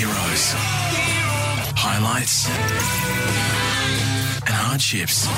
Heroes. 0.00 0.54
Highlights 1.76 2.48
and 4.46 4.54
hardships 4.54 5.28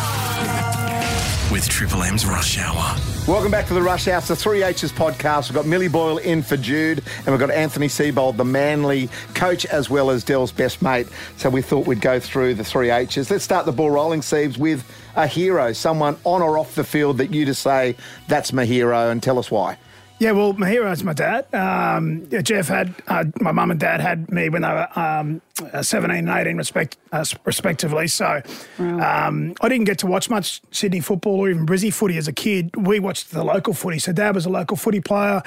with 1.50 1.68
Triple 1.68 2.04
M's 2.04 2.24
Rush 2.24 2.58
Hour. 2.58 2.96
Welcome 3.26 3.50
back 3.50 3.66
to 3.66 3.74
the 3.74 3.82
Rush 3.82 4.04
House, 4.04 4.28
the 4.28 4.34
3H's 4.34 4.92
podcast. 4.92 5.48
We've 5.48 5.56
got 5.56 5.66
Millie 5.66 5.88
Boyle 5.88 6.18
in 6.18 6.44
for 6.44 6.56
Jude, 6.56 7.02
and 7.16 7.26
we've 7.26 7.40
got 7.40 7.50
Anthony 7.50 7.88
Seibold, 7.88 8.36
the 8.36 8.44
Manly 8.44 9.08
coach, 9.34 9.66
as 9.66 9.90
well 9.90 10.10
as 10.10 10.22
Dell's 10.22 10.52
best 10.52 10.80
mate. 10.80 11.08
So 11.38 11.50
we 11.50 11.60
thought 11.60 11.88
we'd 11.88 12.00
go 12.00 12.20
through 12.20 12.54
the 12.54 12.62
3H's. 12.62 13.32
Let's 13.32 13.42
start 13.42 13.66
the 13.66 13.72
ball 13.72 13.90
rolling, 13.90 14.20
Siebes, 14.20 14.58
with 14.58 14.88
a 15.16 15.26
hero, 15.26 15.72
someone 15.72 16.16
on 16.22 16.40
or 16.40 16.56
off 16.56 16.76
the 16.76 16.84
field 16.84 17.18
that 17.18 17.34
you 17.34 17.44
just 17.46 17.62
say, 17.62 17.96
that's 18.28 18.52
my 18.52 18.64
hero, 18.64 19.10
and 19.10 19.20
tell 19.20 19.40
us 19.40 19.50
why. 19.50 19.76
Yeah, 20.22 20.30
well, 20.30 20.52
my 20.52 20.68
hero 20.70 20.88
is 20.92 21.02
my 21.02 21.14
dad. 21.14 21.52
Um, 21.52 22.28
yeah, 22.30 22.42
Jeff 22.42 22.68
had 22.68 22.94
uh, 23.08 23.24
my 23.40 23.50
mum 23.50 23.72
and 23.72 23.80
dad 23.80 24.00
had 24.00 24.30
me 24.30 24.48
when 24.50 24.62
they 24.62 24.68
were 24.68 24.86
um, 24.96 25.42
uh, 25.72 25.82
17 25.82 26.16
and 26.16 26.28
18, 26.28 26.56
respect, 26.56 26.96
uh, 27.10 27.24
respectively. 27.44 28.06
So 28.06 28.40
um, 28.78 29.52
I 29.60 29.68
didn't 29.68 29.86
get 29.86 29.98
to 29.98 30.06
watch 30.06 30.30
much 30.30 30.62
Sydney 30.70 31.00
football 31.00 31.40
or 31.40 31.50
even 31.50 31.66
Brizzy 31.66 31.92
footy 31.92 32.18
as 32.18 32.28
a 32.28 32.32
kid. 32.32 32.70
We 32.76 33.00
watched 33.00 33.32
the 33.32 33.42
local 33.42 33.74
footy. 33.74 33.98
So 33.98 34.12
dad 34.12 34.36
was 34.36 34.46
a 34.46 34.48
local 34.48 34.76
footy 34.76 35.00
player. 35.00 35.42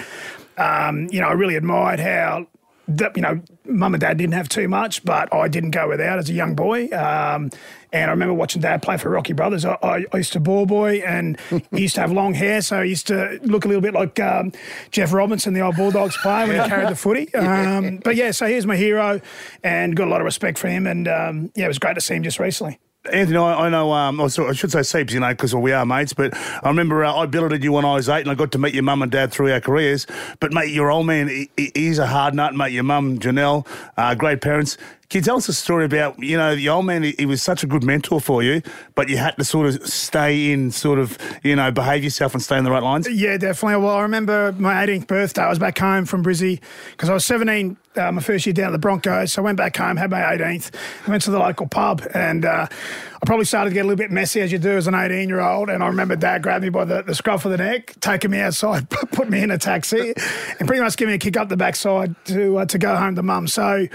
Um, 0.57 1.07
you 1.09 1.21
know, 1.21 1.29
I 1.29 1.31
really 1.31 1.55
admired 1.55 2.01
how 2.01 2.45
that 2.87 3.15
you 3.15 3.21
know, 3.21 3.41
mum 3.65 3.93
and 3.93 4.01
dad 4.01 4.17
didn't 4.17 4.33
have 4.33 4.49
too 4.49 4.67
much, 4.67 5.03
but 5.03 5.33
I 5.33 5.47
didn't 5.47 5.71
go 5.71 5.89
without 5.89 6.19
as 6.19 6.29
a 6.29 6.33
young 6.33 6.55
boy. 6.55 6.85
Um, 6.89 7.49
and 7.91 8.09
I 8.09 8.13
remember 8.13 8.33
watching 8.33 8.61
dad 8.61 8.81
play 8.81 8.97
for 8.97 9.09
Rocky 9.09 9.33
Brothers. 9.33 9.63
I, 9.63 9.77
I, 9.81 10.05
I 10.11 10.17
used 10.17 10.33
to 10.33 10.39
ball 10.39 10.65
boy, 10.65 10.97
and 11.05 11.39
he 11.71 11.83
used 11.83 11.95
to 11.95 12.01
have 12.01 12.11
long 12.11 12.33
hair, 12.33 12.61
so 12.61 12.83
he 12.83 12.89
used 12.89 13.07
to 13.07 13.39
look 13.43 13.65
a 13.65 13.67
little 13.67 13.81
bit 13.81 13.93
like 13.93 14.19
um, 14.19 14.51
Jeff 14.91 15.13
Robinson, 15.13 15.53
the 15.53 15.61
old 15.61 15.75
Bulldogs 15.75 16.17
player, 16.17 16.47
when 16.47 16.61
he 16.61 16.67
carried 16.67 16.89
the 16.89 16.95
footy. 16.95 17.29
Um, 17.45 17.97
but 18.03 18.15
yeah, 18.15 18.31
so 18.31 18.47
here's 18.47 18.65
my 18.65 18.75
hero, 18.75 19.21
and 19.63 19.95
got 19.95 20.07
a 20.07 20.09
lot 20.09 20.19
of 20.19 20.25
respect 20.25 20.57
for 20.57 20.67
him. 20.67 20.87
And 20.87 21.07
um, 21.07 21.51
yeah, 21.55 21.65
it 21.65 21.67
was 21.67 21.79
great 21.79 21.93
to 21.95 22.01
see 22.01 22.15
him 22.15 22.23
just 22.23 22.39
recently. 22.39 22.79
Anthony, 23.11 23.37
I, 23.37 23.65
I 23.65 23.69
know, 23.69 23.91
um, 23.91 24.29
sort- 24.29 24.49
I 24.49 24.53
should 24.53 24.71
say 24.71 24.81
Seeps, 24.81 25.13
you 25.13 25.19
know, 25.19 25.29
because 25.29 25.53
we 25.53 25.71
are 25.71 25.85
mates, 25.85 26.13
but 26.13 26.35
I 26.35 26.67
remember 26.67 27.03
uh, 27.05 27.13
I 27.13 27.25
billeted 27.25 27.63
you 27.63 27.71
when 27.71 27.85
I 27.85 27.93
was 27.95 28.09
eight 28.09 28.21
and 28.21 28.29
I 28.31 28.35
got 28.35 28.51
to 28.53 28.57
meet 28.57 28.73
your 28.73 28.83
mum 28.83 29.01
and 29.01 29.11
dad 29.11 29.31
through 29.31 29.51
our 29.51 29.61
careers. 29.61 30.07
But, 30.39 30.53
mate, 30.53 30.73
your 30.73 30.89
old 30.91 31.05
man, 31.05 31.27
he- 31.29 31.71
he's 31.75 31.99
a 31.99 32.07
hard 32.07 32.33
nut, 32.33 32.55
mate. 32.55 32.71
Your 32.71 32.83
mum, 32.83 33.19
Janelle, 33.19 33.65
uh, 33.97 34.15
great 34.15 34.41
parents. 34.41 34.77
Can 35.09 35.19
you 35.19 35.23
tell 35.23 35.37
us 35.37 35.47
a 35.47 35.53
story 35.53 35.85
about, 35.85 36.17
you 36.21 36.35
know, 36.35 36.55
the 36.55 36.67
old 36.69 36.85
man, 36.85 37.03
he, 37.03 37.13
he 37.17 37.25
was 37.25 37.41
such 37.41 37.63
a 37.63 37.67
good 37.67 37.83
mentor 37.83 38.19
for 38.19 38.41
you, 38.41 38.61
but 38.95 39.07
you 39.07 39.17
had 39.17 39.37
to 39.37 39.43
sort 39.43 39.67
of 39.67 39.87
stay 39.87 40.51
in, 40.51 40.71
sort 40.71 40.97
of, 40.97 41.17
you 41.43 41.55
know, 41.55 41.69
behave 41.71 42.03
yourself 42.03 42.33
and 42.33 42.41
stay 42.41 42.57
in 42.57 42.63
the 42.63 42.71
right 42.71 42.81
lines? 42.81 43.07
Yeah, 43.07 43.37
definitely. 43.37 43.83
Well, 43.83 43.95
I 43.95 44.01
remember 44.01 44.51
my 44.53 44.73
18th 44.85 45.07
birthday. 45.07 45.43
I 45.43 45.49
was 45.49 45.59
back 45.59 45.77
home 45.77 46.05
from 46.05 46.23
Brizzy 46.23 46.59
because 46.91 47.09
I 47.09 47.13
was 47.13 47.23
17, 47.25 47.77
uh, 47.97 48.11
my 48.11 48.21
first 48.21 48.47
year 48.47 48.53
down 48.53 48.67
at 48.67 48.71
the 48.71 48.79
Broncos. 48.79 49.33
So 49.33 49.43
I 49.43 49.45
went 49.45 49.57
back 49.57 49.77
home, 49.77 49.95
had 49.95 50.09
my 50.09 50.21
18th, 50.21 50.71
went 51.07 51.21
to 51.23 51.31
the 51.31 51.39
local 51.39 51.67
pub, 51.67 52.01
and 52.15 52.43
uh, 52.43 52.67
I 52.67 53.25
probably 53.25 53.45
started 53.45 53.69
to 53.69 53.73
get 53.75 53.81
a 53.81 53.87
little 53.87 53.97
bit 53.97 54.11
messy 54.11 54.41
as 54.41 54.51
you 54.51 54.57
do 54.57 54.71
as 54.71 54.87
an 54.87 54.95
18 54.95 55.29
year 55.29 55.39
old. 55.39 55.69
And 55.69 55.83
I 55.83 55.87
remember 55.87 56.15
dad 56.15 56.41
grabbed 56.41 56.63
me 56.63 56.69
by 56.69 56.83
the, 56.83 57.03
the 57.03 57.13
scruff 57.13 57.45
of 57.45 57.51
the 57.51 57.57
neck, 57.57 57.93
taking 58.01 58.31
me 58.31 58.39
outside, 58.39 58.89
put 58.89 59.29
me 59.29 59.43
in 59.43 59.51
a 59.51 59.57
taxi, 59.59 60.13
and 60.59 60.67
pretty 60.67 60.81
much 60.81 60.97
giving 60.97 61.11
me 61.11 61.15
a 61.17 61.19
kick 61.19 61.37
up 61.37 61.49
the 61.49 61.57
backside 61.57 62.15
to 62.25 62.57
uh, 62.57 62.65
to 62.65 62.77
go 62.79 62.95
home 62.95 63.15
to 63.15 63.23
mum. 63.23 63.47
So 63.47 63.87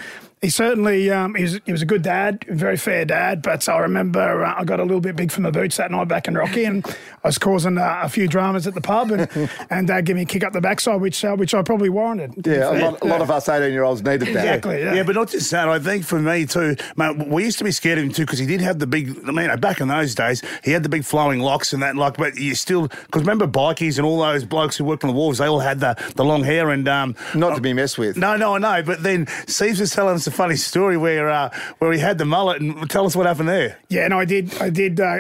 he 0.43 0.49
certainly 0.49 1.11
um, 1.11 1.35
he, 1.35 1.43
was, 1.43 1.61
he 1.67 1.73
was 1.73 1.83
a 1.83 1.87
good 1.87 2.03
dad, 2.03 2.47
a 2.49 2.55
very 2.55 2.79
fair 2.79 3.05
dad. 3.05 3.43
But 3.43 3.69
I 3.69 3.79
remember 3.79 4.43
uh, 4.43 4.55
I 4.59 4.65
got 4.65 4.81
a 4.81 4.85
little 4.85 5.01
bit 5.01 5.15
big 5.15 5.31
for 5.31 5.43
my 5.43 5.51
boots 5.51 5.77
that 5.77 5.91
night 5.91 6.09
back 6.09 6.29
in 6.29 6.35
Rocky, 6.35 6.65
and 6.65 6.85
I 6.87 7.29
was 7.29 7.37
causing 7.37 7.77
uh, 7.77 8.01
a 8.03 8.09
few 8.09 8.27
dramas 8.27 8.67
at 8.67 8.75
the 8.75 8.81
pub, 8.81 9.11
and, 9.11 9.51
and 9.71 9.87
dad 9.87 10.07
gave 10.07 10.17
me 10.17 10.23
a 10.23 10.25
kick 10.25 10.43
up 10.43 10.55
the 10.55 10.61
backside, 10.61 11.01
which 11.01 11.23
uh, 11.25 11.37
which 11.37 11.53
I 11.53 11.63
probably 11.63 11.91
warranted. 11.91 12.47
Yeah, 12.47 12.71
a 12.71 12.73
lot, 12.81 13.03
a 13.03 13.05
lot 13.05 13.21
of 13.21 13.31
us 13.31 13.51
18 13.51 13.71
year 13.71 13.85
olds 13.85 14.03
needed 14.03 14.29
that. 14.29 14.37
Exactly. 14.37 14.81
Yeah. 14.81 14.95
Yeah, 14.95 15.03
but 15.03 15.15
not 15.15 15.29
just 15.29 15.51
that. 15.51 15.69
I 15.69 15.79
think 15.79 16.05
for 16.05 16.19
me 16.19 16.47
too, 16.47 16.75
mate, 16.97 17.19
we 17.29 17.45
used 17.45 17.59
to 17.59 17.65
be 17.65 17.73
scared 17.73 17.99
of 17.99 18.05
him 18.05 18.13
too 18.13 18.23
because 18.23 18.39
he 18.39 18.47
did 18.47 18.63
have 18.63 18.79
the 18.79 18.87
big. 18.87 19.11
I 19.29 19.33
mean, 19.33 19.55
back 19.61 19.81
in 19.81 19.89
those 19.89 20.15
days, 20.15 20.43
he 20.65 20.71
had 20.71 20.83
the 20.83 20.89
big 20.89 21.05
flowing 21.05 21.41
locks 21.41 21.75
and 21.75 21.83
that. 21.83 21.97
Like, 21.97 22.17
but 22.17 22.37
you 22.37 22.55
still 22.55 22.89
because 22.89 23.21
remember 23.21 23.47
bikies 23.47 23.99
and 23.99 24.07
all 24.07 24.21
those 24.21 24.47
blokes 24.47 24.79
who 24.79 24.85
worked 24.85 25.05
on 25.05 25.11
the 25.11 25.17
wharves, 25.17 25.37
they 25.37 25.47
all 25.49 25.61
had 25.61 25.81
the, 25.81 26.03
the 26.17 26.25
long 26.25 26.45
hair 26.45 26.71
and 26.71 26.89
um. 26.89 27.15
Not 27.35 27.57
to 27.57 27.61
be 27.61 27.75
messed 27.75 27.99
with. 27.99 28.17
No, 28.17 28.37
no, 28.37 28.55
I 28.55 28.59
know. 28.59 28.83
But 28.83 29.03
then 29.03 29.27
Steve's 29.47 29.81
was 29.81 29.91
telling 29.91 30.15
us 30.15 30.27
a 30.31 30.37
funny 30.37 30.57
story 30.57 30.97
where 30.97 31.29
uh, 31.29 31.51
where 31.79 31.93
he 31.93 31.99
had 31.99 32.19
the 32.19 32.25
mullet 32.25 32.61
and 32.61 32.89
tell 32.89 33.07
us 33.07 33.15
what 33.15 33.27
happened 33.27 33.49
there. 33.49 33.79
Yeah, 33.89 34.09
no, 34.09 34.19
I 34.19 34.25
did. 34.25 34.61
I 34.61 34.71
did. 34.71 35.01
Uh, 35.01 35.19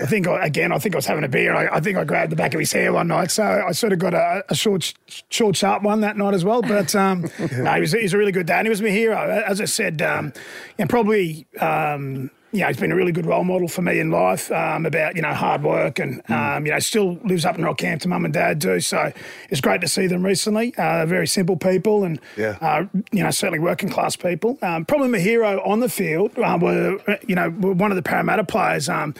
I 0.00 0.06
think 0.06 0.26
again. 0.26 0.72
I 0.72 0.78
think 0.78 0.94
I 0.94 0.98
was 0.98 1.06
having 1.06 1.24
a 1.24 1.28
beer. 1.28 1.54
I, 1.54 1.76
I 1.76 1.80
think 1.80 1.96
I 1.96 2.04
grabbed 2.04 2.32
the 2.32 2.36
back 2.36 2.54
of 2.54 2.60
his 2.60 2.72
hair 2.72 2.92
one 2.92 3.08
night, 3.08 3.30
so 3.30 3.44
I 3.44 3.72
sort 3.72 3.92
of 3.92 3.98
got 3.98 4.14
a, 4.14 4.44
a 4.48 4.54
short, 4.54 4.92
short, 5.28 5.56
sharp 5.56 5.82
one 5.82 6.00
that 6.00 6.16
night 6.16 6.34
as 6.34 6.44
well. 6.44 6.62
But 6.62 6.94
um, 6.94 7.22
no, 7.52 7.74
he 7.74 7.80
was, 7.80 7.92
he's 7.92 8.12
a 8.12 8.18
really 8.18 8.32
good 8.32 8.46
dad. 8.46 8.60
And 8.60 8.66
he 8.66 8.70
was 8.70 8.82
my 8.82 8.88
hero, 8.88 9.16
as 9.46 9.60
I 9.60 9.66
said. 9.66 10.02
Um, 10.02 10.32
and 10.78 10.90
probably. 10.90 11.46
Um, 11.60 12.30
you 12.52 12.60
know, 12.60 12.66
he's 12.68 12.76
been 12.76 12.92
a 12.92 12.96
really 12.96 13.12
good 13.12 13.24
role 13.26 13.44
model 13.44 13.66
for 13.66 13.80
me 13.82 13.98
in 13.98 14.10
life 14.10 14.52
um, 14.52 14.84
about, 14.84 15.16
you 15.16 15.22
know, 15.22 15.32
hard 15.32 15.62
work 15.62 15.98
and, 15.98 16.20
um, 16.30 16.66
you 16.66 16.72
know, 16.72 16.78
still 16.78 17.14
lives 17.24 17.44
up 17.46 17.56
in 17.58 17.64
Rockhampton, 17.64 18.06
mum 18.08 18.24
and 18.26 18.34
dad 18.34 18.58
do. 18.58 18.78
So 18.80 19.10
it's 19.48 19.60
great 19.62 19.80
to 19.80 19.88
see 19.88 20.06
them 20.06 20.22
recently. 20.24 20.74
Uh, 20.76 21.06
very 21.06 21.26
simple 21.26 21.56
people 21.56 22.04
and, 22.04 22.20
Yeah. 22.36 22.58
uh, 22.60 22.84
you 23.10 23.22
know, 23.22 23.30
certainly 23.30 23.58
working 23.58 23.88
class 23.88 24.16
people. 24.16 24.58
Um, 24.60 24.84
probably 24.84 25.08
my 25.08 25.18
hero 25.18 25.62
on 25.64 25.80
the 25.80 25.88
field 25.88 26.38
uh, 26.38 26.58
were, 26.60 26.98
you 27.26 27.34
know, 27.34 27.48
were 27.48 27.72
one 27.72 27.90
of 27.90 27.96
the 27.96 28.02
Parramatta 28.02 28.44
players, 28.44 28.88
um, 28.88 29.14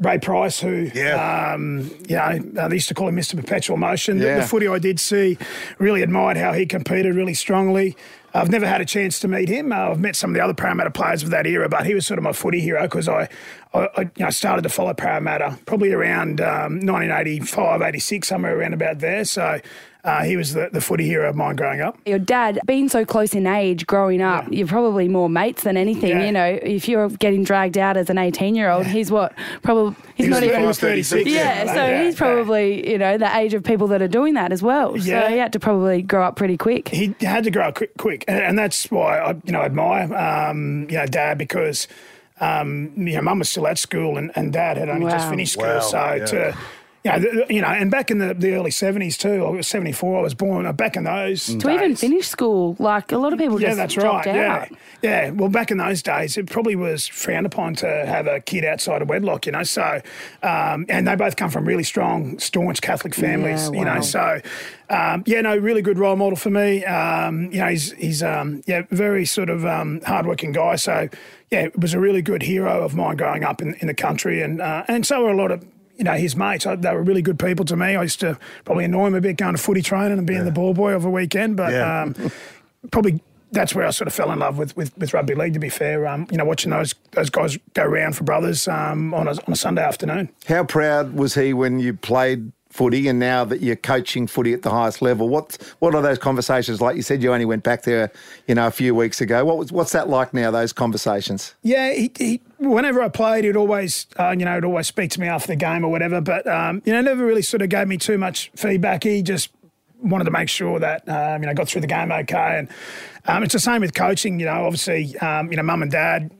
Ray 0.00 0.18
Price, 0.18 0.58
who, 0.60 0.90
Yeah. 0.94 1.52
um, 1.54 1.90
you 2.08 2.16
know, 2.16 2.40
uh, 2.62 2.68
they 2.68 2.76
used 2.76 2.88
to 2.88 2.94
call 2.94 3.08
him 3.08 3.16
Mr. 3.16 3.36
Perpetual 3.36 3.76
Motion. 3.76 4.18
The- 4.18 4.36
The, 4.36 4.42
footy 4.42 4.66
I 4.66 4.78
did 4.78 4.98
see, 4.98 5.36
really 5.78 6.02
admired 6.02 6.36
how 6.38 6.52
he 6.52 6.64
competed 6.66 7.14
really 7.14 7.34
strongly. 7.34 7.96
I've 8.32 8.48
never 8.48 8.66
had 8.66 8.80
a 8.80 8.84
chance 8.84 9.18
to 9.20 9.28
meet 9.28 9.48
him. 9.48 9.72
Uh, 9.72 9.90
I've 9.90 10.00
met 10.00 10.14
some 10.16 10.30
of 10.30 10.34
the 10.34 10.40
other 10.42 10.54
Parramatta 10.54 10.90
players 10.90 11.22
of 11.22 11.30
that 11.30 11.46
era, 11.46 11.68
but 11.68 11.84
he 11.84 11.94
was 11.94 12.06
sort 12.06 12.16
of 12.18 12.22
my 12.24 12.32
footy 12.32 12.60
hero 12.60 12.82
because 12.82 13.08
I, 13.08 13.28
I, 13.74 13.88
I 13.96 14.00
you 14.02 14.10
know, 14.24 14.30
started 14.30 14.62
to 14.62 14.68
follow 14.68 14.94
Parramatta 14.94 15.58
probably 15.66 15.92
around 15.92 16.40
um, 16.40 16.78
1985, 16.86 17.82
86, 17.82 18.26
somewhere 18.28 18.56
around 18.58 18.72
about 18.72 19.00
there. 19.00 19.24
So 19.24 19.58
uh, 20.04 20.22
he 20.24 20.36
was 20.36 20.54
the, 20.54 20.70
the 20.72 20.80
footy 20.80 21.04
hero 21.04 21.28
of 21.28 21.36
mine 21.36 21.56
growing 21.56 21.80
up. 21.80 21.98
Your 22.06 22.18
dad, 22.18 22.58
being 22.66 22.88
so 22.88 23.04
close 23.04 23.34
in 23.34 23.46
age 23.46 23.86
growing 23.86 24.22
up, 24.22 24.46
you're 24.50 24.66
probably 24.66 25.08
more 25.08 25.28
mates 25.28 25.62
than 25.62 25.76
anything. 25.76 26.10
Yeah. 26.10 26.24
You 26.24 26.32
know, 26.32 26.58
if 26.62 26.88
you're 26.88 27.08
getting 27.10 27.44
dragged 27.44 27.76
out 27.76 27.96
as 27.96 28.08
an 28.08 28.16
18 28.18 28.54
year 28.54 28.70
old, 28.70 28.86
he's 28.86 29.10
what? 29.10 29.34
Probably, 29.62 29.94
he's 30.14 30.26
He 30.26 30.30
not 30.30 30.42
even. 30.42 30.60
he 30.60 30.66
was 30.66 30.78
36. 30.80 31.28
Yeah, 31.28 31.66
so 31.66 31.74
Yeah, 31.74 32.02
he's 32.04 32.14
yeah. 32.14 32.18
probably, 32.18 32.90
you 32.90 32.98
know, 32.98 33.18
the 33.18 33.36
age 33.36 33.52
of 33.54 33.62
people 33.62 33.86
that 33.88 34.00
are 34.00 34.08
doing 34.08 34.34
that 34.34 34.52
as 34.52 34.62
well. 34.62 34.96
Yeah. 34.96 35.22
So 35.22 35.28
he 35.28 35.38
had 35.38 35.52
to 35.52 35.60
probably 35.60 36.02
grow 36.02 36.24
up 36.24 36.36
pretty 36.36 36.56
quick. 36.56 36.88
he 36.88 37.14
had 37.20 37.44
to 37.44 37.50
grow 37.50 37.68
up 37.68 37.74
quick, 37.74 37.96
quick. 37.98 38.24
And, 38.26 38.38
and 38.38 38.58
that's 38.58 38.90
why 38.90 39.18
I, 39.18 39.32
you 39.44 39.52
know, 39.52 39.60
admire, 39.62 40.14
um, 40.14 40.86
you 40.88 40.96
know, 40.96 41.06
Dad 41.06 41.36
because, 41.38 41.86
um, 42.40 42.92
you 42.96 43.14
know, 43.16 43.22
Mum 43.22 43.38
was 43.40 43.50
still 43.50 43.66
at 43.66 43.78
school 43.78 44.16
and, 44.16 44.30
and 44.34 44.50
Dad 44.52 44.78
had 44.78 44.88
only 44.88 45.10
just 45.10 45.28
finished 45.28 45.52
school. 45.52 45.64
Wow, 45.66 45.80
so 45.80 46.14
yeah. 46.14 46.24
to, 46.24 46.56
you 47.02 47.10
know, 47.10 47.44
you 47.48 47.60
know, 47.62 47.68
and 47.68 47.90
back 47.90 48.10
in 48.10 48.18
the, 48.18 48.34
the 48.34 48.52
early 48.54 48.70
seventies 48.70 49.16
too. 49.16 49.44
I 49.44 49.48
was 49.50 49.66
seventy 49.66 49.92
four. 49.92 50.18
I 50.18 50.22
was 50.22 50.34
born. 50.34 50.66
uh, 50.66 50.72
Back 50.72 50.96
in 50.96 51.04
those 51.04 51.46
to 51.56 51.70
even 51.70 51.96
finish 51.96 52.28
school, 52.28 52.76
like 52.78 53.10
a 53.12 53.16
lot 53.18 53.32
of 53.32 53.38
people 53.38 53.60
yeah, 53.60 53.68
just 53.68 53.78
that's 53.78 53.94
dropped 53.94 54.26
right. 54.26 54.36
Out. 54.36 54.68
yeah. 55.02 55.30
Well, 55.30 55.48
back 55.48 55.70
in 55.70 55.78
those 55.78 56.02
days, 56.02 56.36
it 56.36 56.50
probably 56.50 56.76
was 56.76 57.06
frowned 57.06 57.46
upon 57.46 57.74
to 57.76 57.86
have 57.86 58.26
a 58.26 58.40
kid 58.40 58.64
outside 58.66 59.00
of 59.00 59.08
wedlock. 59.08 59.46
You 59.46 59.52
know, 59.52 59.62
so 59.62 60.00
um, 60.42 60.84
and 60.88 61.08
they 61.08 61.14
both 61.16 61.36
come 61.36 61.48
from 61.50 61.64
really 61.64 61.84
strong, 61.84 62.38
staunch 62.38 62.82
Catholic 62.82 63.14
families. 63.14 63.70
Yeah, 63.72 63.78
You 63.78 63.84
know, 63.86 64.00
so 64.02 64.40
um, 64.90 65.22
yeah, 65.26 65.40
no, 65.40 65.56
really 65.56 65.82
good 65.82 65.98
role 65.98 66.16
model 66.16 66.36
for 66.36 66.50
me. 66.50 66.84
Um, 66.84 67.44
you 67.50 67.60
know, 67.60 67.68
he's 67.68 67.92
he's 67.92 68.22
um, 68.22 68.62
yeah, 68.66 68.82
very 68.90 69.24
sort 69.24 69.48
of 69.48 69.64
um, 69.64 70.02
hardworking 70.06 70.52
guy. 70.52 70.76
So 70.76 71.08
yeah, 71.50 71.62
it 71.62 71.78
was 71.78 71.94
a 71.94 71.98
really 71.98 72.20
good 72.20 72.42
hero 72.42 72.84
of 72.84 72.94
mine 72.94 73.16
growing 73.16 73.42
up 73.42 73.62
in, 73.62 73.74
in 73.76 73.86
the 73.86 73.94
country, 73.94 74.42
and 74.42 74.60
uh, 74.60 74.84
and 74.86 75.06
so 75.06 75.22
were 75.22 75.30
a 75.30 75.36
lot 75.36 75.50
of. 75.50 75.64
You 76.00 76.04
know, 76.04 76.14
his 76.14 76.34
mates, 76.34 76.64
I- 76.66 76.76
they 76.76 76.94
were 76.94 77.02
really 77.02 77.20
good 77.20 77.38
people 77.38 77.66
to 77.66 77.76
me. 77.76 77.94
I 77.94 78.02
used 78.04 78.20
to 78.20 78.38
probably 78.64 78.86
annoy 78.86 79.08
him 79.08 79.14
a 79.16 79.20
bit 79.20 79.36
going 79.36 79.54
to 79.54 79.60
footy 79.60 79.82
training 79.82 80.16
and 80.16 80.26
being 80.26 80.46
the 80.46 80.50
ball 80.50 80.72
boy 80.72 80.92
of 80.94 81.04
a 81.04 81.10
weekend, 81.10 81.58
but 81.58 81.72
Yeah. 81.74 82.04
um, 82.04 82.14
probably 82.90 83.20
that's 83.52 83.74
where 83.74 83.84
I 83.86 83.90
sort 83.90 84.08
of 84.08 84.14
fell 84.14 84.32
in 84.32 84.38
love 84.38 84.56
with, 84.56 84.74
with, 84.78 84.96
with 84.96 85.12
rugby 85.12 85.34
league. 85.34 85.52
To 85.52 85.58
be 85.60 85.68
fair, 85.68 86.06
um, 86.06 86.26
you 86.30 86.38
know, 86.38 86.46
watching 86.46 86.70
those 86.70 86.94
those 87.10 87.28
guys 87.28 87.58
go 87.74 87.84
round 87.84 88.16
for 88.16 88.24
brothers 88.24 88.66
um, 88.66 89.12
on 89.12 89.28
a 89.28 89.32
on 89.32 89.52
a 89.52 89.56
Sunday 89.56 89.82
afternoon. 89.82 90.30
How 90.48 90.64
proud 90.64 91.12
was 91.14 91.34
he 91.34 91.52
when 91.52 91.80
you 91.80 91.92
played 91.92 92.50
footy 92.70 93.08
and 93.08 93.18
now 93.18 93.44
that 93.44 93.60
you're 93.60 93.76
coaching 93.76 94.26
footy 94.26 94.52
at 94.52 94.62
the 94.62 94.70
highest 94.70 95.02
level? 95.02 95.28
What 95.28 95.58
what 95.80 95.94
are 95.94 96.02
those 96.02 96.18
conversations 96.18 96.80
like? 96.80 96.96
You 96.96 97.02
said 97.02 97.22
you 97.22 97.32
only 97.32 97.44
went 97.44 97.62
back 97.62 97.82
there, 97.82 98.10
you 98.46 98.54
know, 98.54 98.66
a 98.66 98.70
few 98.70 98.94
weeks 98.94 99.20
ago. 99.20 99.44
What 99.44 99.58
was 99.58 99.72
what's 99.72 99.92
that 99.92 100.08
like 100.08 100.32
now? 100.32 100.50
Those 100.50 100.72
conversations? 100.72 101.54
Yeah, 101.62 101.92
he, 101.92 102.10
he, 102.16 102.40
whenever 102.58 103.02
I 103.02 103.08
played, 103.08 103.44
he'd 103.44 103.56
always, 103.56 104.06
uh, 104.18 104.30
you 104.30 104.44
know, 104.44 104.54
he'd 104.54 104.64
always 104.64 104.86
speak 104.86 105.10
to 105.12 105.20
me 105.20 105.28
after 105.28 105.48
the 105.48 105.56
game 105.56 105.84
or 105.84 105.90
whatever. 105.90 106.20
But 106.20 106.46
um, 106.46 106.82
you 106.84 106.92
know, 106.92 107.00
never 107.00 107.24
really 107.24 107.42
sort 107.42 107.62
of 107.62 107.68
gave 107.68 107.88
me 107.88 107.98
too 107.98 108.18
much 108.18 108.50
feedback. 108.54 109.04
He 109.04 109.22
just 109.22 109.50
wanted 110.02 110.24
to 110.24 110.30
make 110.30 110.48
sure 110.48 110.78
that 110.78 111.06
um, 111.08 111.42
you 111.42 111.46
know 111.46 111.54
got 111.54 111.68
through 111.68 111.82
the 111.82 111.86
game 111.86 112.10
okay. 112.10 112.58
And 112.58 112.68
um, 113.26 113.42
it's 113.42 113.52
the 113.52 113.60
same 113.60 113.80
with 113.80 113.94
coaching. 113.94 114.40
You 114.40 114.46
know, 114.46 114.64
obviously, 114.64 115.16
um, 115.18 115.50
you 115.50 115.56
know, 115.56 115.62
mum 115.62 115.82
and 115.82 115.90
dad. 115.90 116.30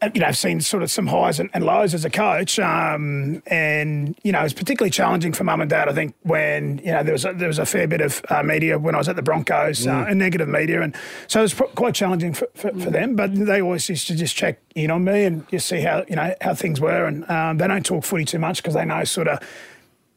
Uh, 0.00 0.10
you 0.14 0.20
know, 0.20 0.28
I've 0.28 0.36
seen 0.36 0.60
sort 0.60 0.84
of 0.84 0.90
some 0.92 1.08
highs 1.08 1.40
and, 1.40 1.50
and 1.52 1.64
lows 1.64 1.92
as 1.92 2.04
a 2.04 2.10
coach, 2.10 2.60
um, 2.60 3.42
and 3.46 4.16
you 4.22 4.30
know, 4.30 4.42
it's 4.42 4.54
particularly 4.54 4.90
challenging 4.90 5.32
for 5.32 5.42
mum 5.42 5.60
and 5.60 5.68
dad. 5.68 5.88
I 5.88 5.92
think 5.92 6.14
when 6.22 6.78
you 6.78 6.92
know 6.92 7.02
there 7.02 7.12
was 7.12 7.24
a, 7.24 7.32
there 7.32 7.48
was 7.48 7.58
a 7.58 7.66
fair 7.66 7.88
bit 7.88 8.00
of 8.00 8.22
uh, 8.28 8.44
media 8.44 8.78
when 8.78 8.94
I 8.94 8.98
was 8.98 9.08
at 9.08 9.16
the 9.16 9.22
Broncos, 9.22 9.88
uh, 9.88 10.06
and 10.08 10.18
negative 10.18 10.48
media, 10.48 10.82
and 10.82 10.94
so 11.26 11.40
it 11.40 11.42
was 11.42 11.54
pro- 11.54 11.68
quite 11.68 11.96
challenging 11.96 12.32
for, 12.32 12.48
for, 12.54 12.70
for 12.78 12.90
them. 12.90 13.16
But 13.16 13.34
they 13.34 13.60
always 13.60 13.88
used 13.88 14.06
to 14.06 14.14
just 14.14 14.36
check 14.36 14.60
in 14.76 14.92
on 14.92 15.02
me 15.02 15.24
and 15.24 15.48
just 15.48 15.66
see 15.66 15.80
how 15.80 16.04
you 16.08 16.14
know 16.14 16.32
how 16.40 16.54
things 16.54 16.80
were, 16.80 17.06
and 17.06 17.28
um, 17.28 17.58
they 17.58 17.66
don't 17.66 17.84
talk 17.84 18.04
footy 18.04 18.24
too 18.24 18.38
much 18.38 18.58
because 18.58 18.74
they 18.74 18.84
know 18.84 19.02
sort 19.02 19.26
of 19.26 19.40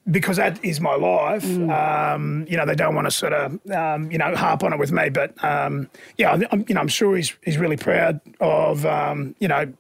because 0.09 0.38
that 0.38 0.63
is 0.63 0.81
my 0.81 0.95
life. 0.95 1.45
Um, 1.69 2.45
you 2.50 2.57
know, 2.57 2.65
they 2.65 2.75
don't 2.75 2.95
want 2.95 3.07
to 3.07 3.12
sort 3.12 3.33
of 3.33 3.71
um, 3.71 4.12
you 4.12 4.18
know 4.18 4.36
harp 4.36 4.63
on 4.63 4.74
it 4.74 4.80
with 4.80 4.92
me, 4.92 5.09
but 5.09 5.42
um, 5.44 5.89
yeah, 6.18 6.39
I'm, 6.51 6.65
you 6.68 6.75
know, 6.75 6.81
I'm 6.81 6.88
sure 6.88 7.15
he's 7.15 7.33
he's 7.44 7.57
really 7.57 7.77
proud 7.77 8.19
of 8.39 8.86
um, 8.86 9.36
you 9.39 9.48
know. 9.48 9.71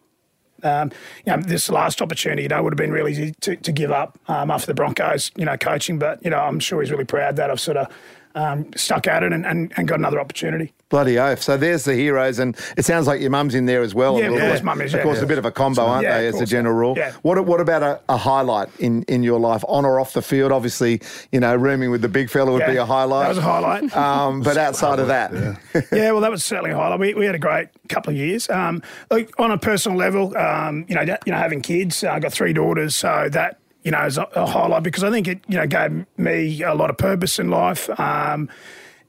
Um, 0.63 0.91
you 1.25 1.35
know, 1.35 1.41
this 1.41 1.71
last 1.71 2.03
opportunity, 2.03 2.43
you 2.43 2.47
know, 2.47 2.61
would 2.61 2.73
have 2.73 2.77
been 2.77 2.91
really 2.91 3.13
easy 3.13 3.33
to, 3.41 3.55
to 3.55 3.71
give 3.71 3.89
up 3.91 4.19
um, 4.27 4.51
after 4.51 4.67
the 4.67 4.75
Broncos, 4.75 5.31
you 5.35 5.43
know, 5.43 5.57
coaching. 5.57 5.97
But 5.97 6.23
you 6.23 6.29
know, 6.29 6.37
I'm 6.37 6.59
sure 6.59 6.81
he's 6.81 6.91
really 6.91 7.03
proud 7.03 7.35
that 7.37 7.49
I've 7.49 7.59
sort 7.59 7.77
of 7.77 7.91
um, 8.35 8.71
stuck 8.75 9.07
at 9.07 9.23
it 9.23 9.31
and, 9.33 9.45
and, 9.45 9.73
and 9.77 9.87
got 9.87 9.99
another 9.99 10.19
opportunity. 10.19 10.73
Bloody 10.89 11.17
oath. 11.17 11.41
So 11.41 11.55
there's 11.55 11.85
the 11.85 11.93
heroes, 11.93 12.37
and 12.39 12.57
it 12.75 12.83
sounds 12.83 13.07
like 13.07 13.21
your 13.21 13.29
mum's 13.29 13.55
in 13.55 13.65
there 13.65 13.81
as 13.81 13.95
well. 13.95 14.19
Yeah, 14.19 14.25
of 14.25 14.39
course 14.39 14.53
bit. 14.59 14.63
mum 14.65 14.81
is, 14.81 14.93
Of 14.93 15.01
course, 15.03 15.19
Yeah. 15.19 15.23
a 15.23 15.27
bit 15.27 15.37
of 15.37 15.45
a 15.45 15.51
combo, 15.51 15.83
aren't 15.85 16.03
Yeah, 16.03 16.17
they, 16.19 16.27
of 16.27 16.35
as 16.35 16.41
a 16.41 16.45
general 16.45 16.75
rule? 16.75 16.95
yeah. 16.97 17.13
What 17.21 17.43
What 17.45 17.61
about 17.61 17.81
a, 17.81 18.01
a 18.09 18.17
highlight 18.17 18.67
in, 18.79 19.03
in 19.03 19.23
your 19.23 19.39
life, 19.39 19.63
on 19.69 19.85
or 19.85 20.01
off 20.01 20.11
the 20.11 20.21
field? 20.21 20.51
Obviously, 20.51 20.99
you 21.31 21.39
know, 21.39 21.55
rooming 21.55 21.91
with 21.91 22.01
the 22.01 22.09
big 22.09 22.29
fella 22.29 22.51
would 22.51 22.59
Yeah, 22.59 22.71
be 22.71 22.75
a 22.77 22.85
highlight. 22.85 23.23
That 23.23 23.29
was 23.29 23.37
a 23.37 23.41
highlight. 23.41 23.95
Um, 23.95 24.41
but 24.41 24.57
outside 24.57 24.99
of 24.99 25.07
that, 25.07 25.31
yeah, 25.93 26.11
well, 26.11 26.19
that 26.21 26.31
was 26.31 26.43
certainly 26.43 26.71
a 26.71 26.75
highlight. 26.75 26.99
We, 26.99 27.13
we 27.13 27.25
had 27.25 27.35
a 27.35 27.39
great 27.39 27.69
couple 27.87 28.11
of 28.11 28.17
years. 28.17 28.49
Um, 28.49 28.81
like 29.09 29.31
on 29.39 29.51
a 29.51 29.57
personal 29.57 29.97
level, 29.97 30.35
um, 30.37 30.85
you 30.89 30.95
know, 30.95 31.01
you 31.25 31.31
know, 31.31 31.37
having 31.37 31.61
kids. 31.61 32.03
I've 32.03 32.21
got 32.21 32.33
three 32.33 32.51
daughters, 32.51 32.95
so 32.97 33.29
that 33.31 33.59
you 33.83 33.91
know 33.91 33.99
as 33.99 34.17
a, 34.17 34.23
a 34.35 34.45
highlight 34.45 34.83
because 34.83 35.03
I 35.03 35.11
think 35.11 35.27
it 35.27 35.39
you 35.47 35.57
know 35.57 35.67
gave 35.67 36.05
me 36.17 36.61
a 36.63 36.73
lot 36.73 36.89
of 36.89 36.97
purpose 36.97 37.39
in 37.39 37.49
life. 37.49 37.89
Um, 37.99 38.49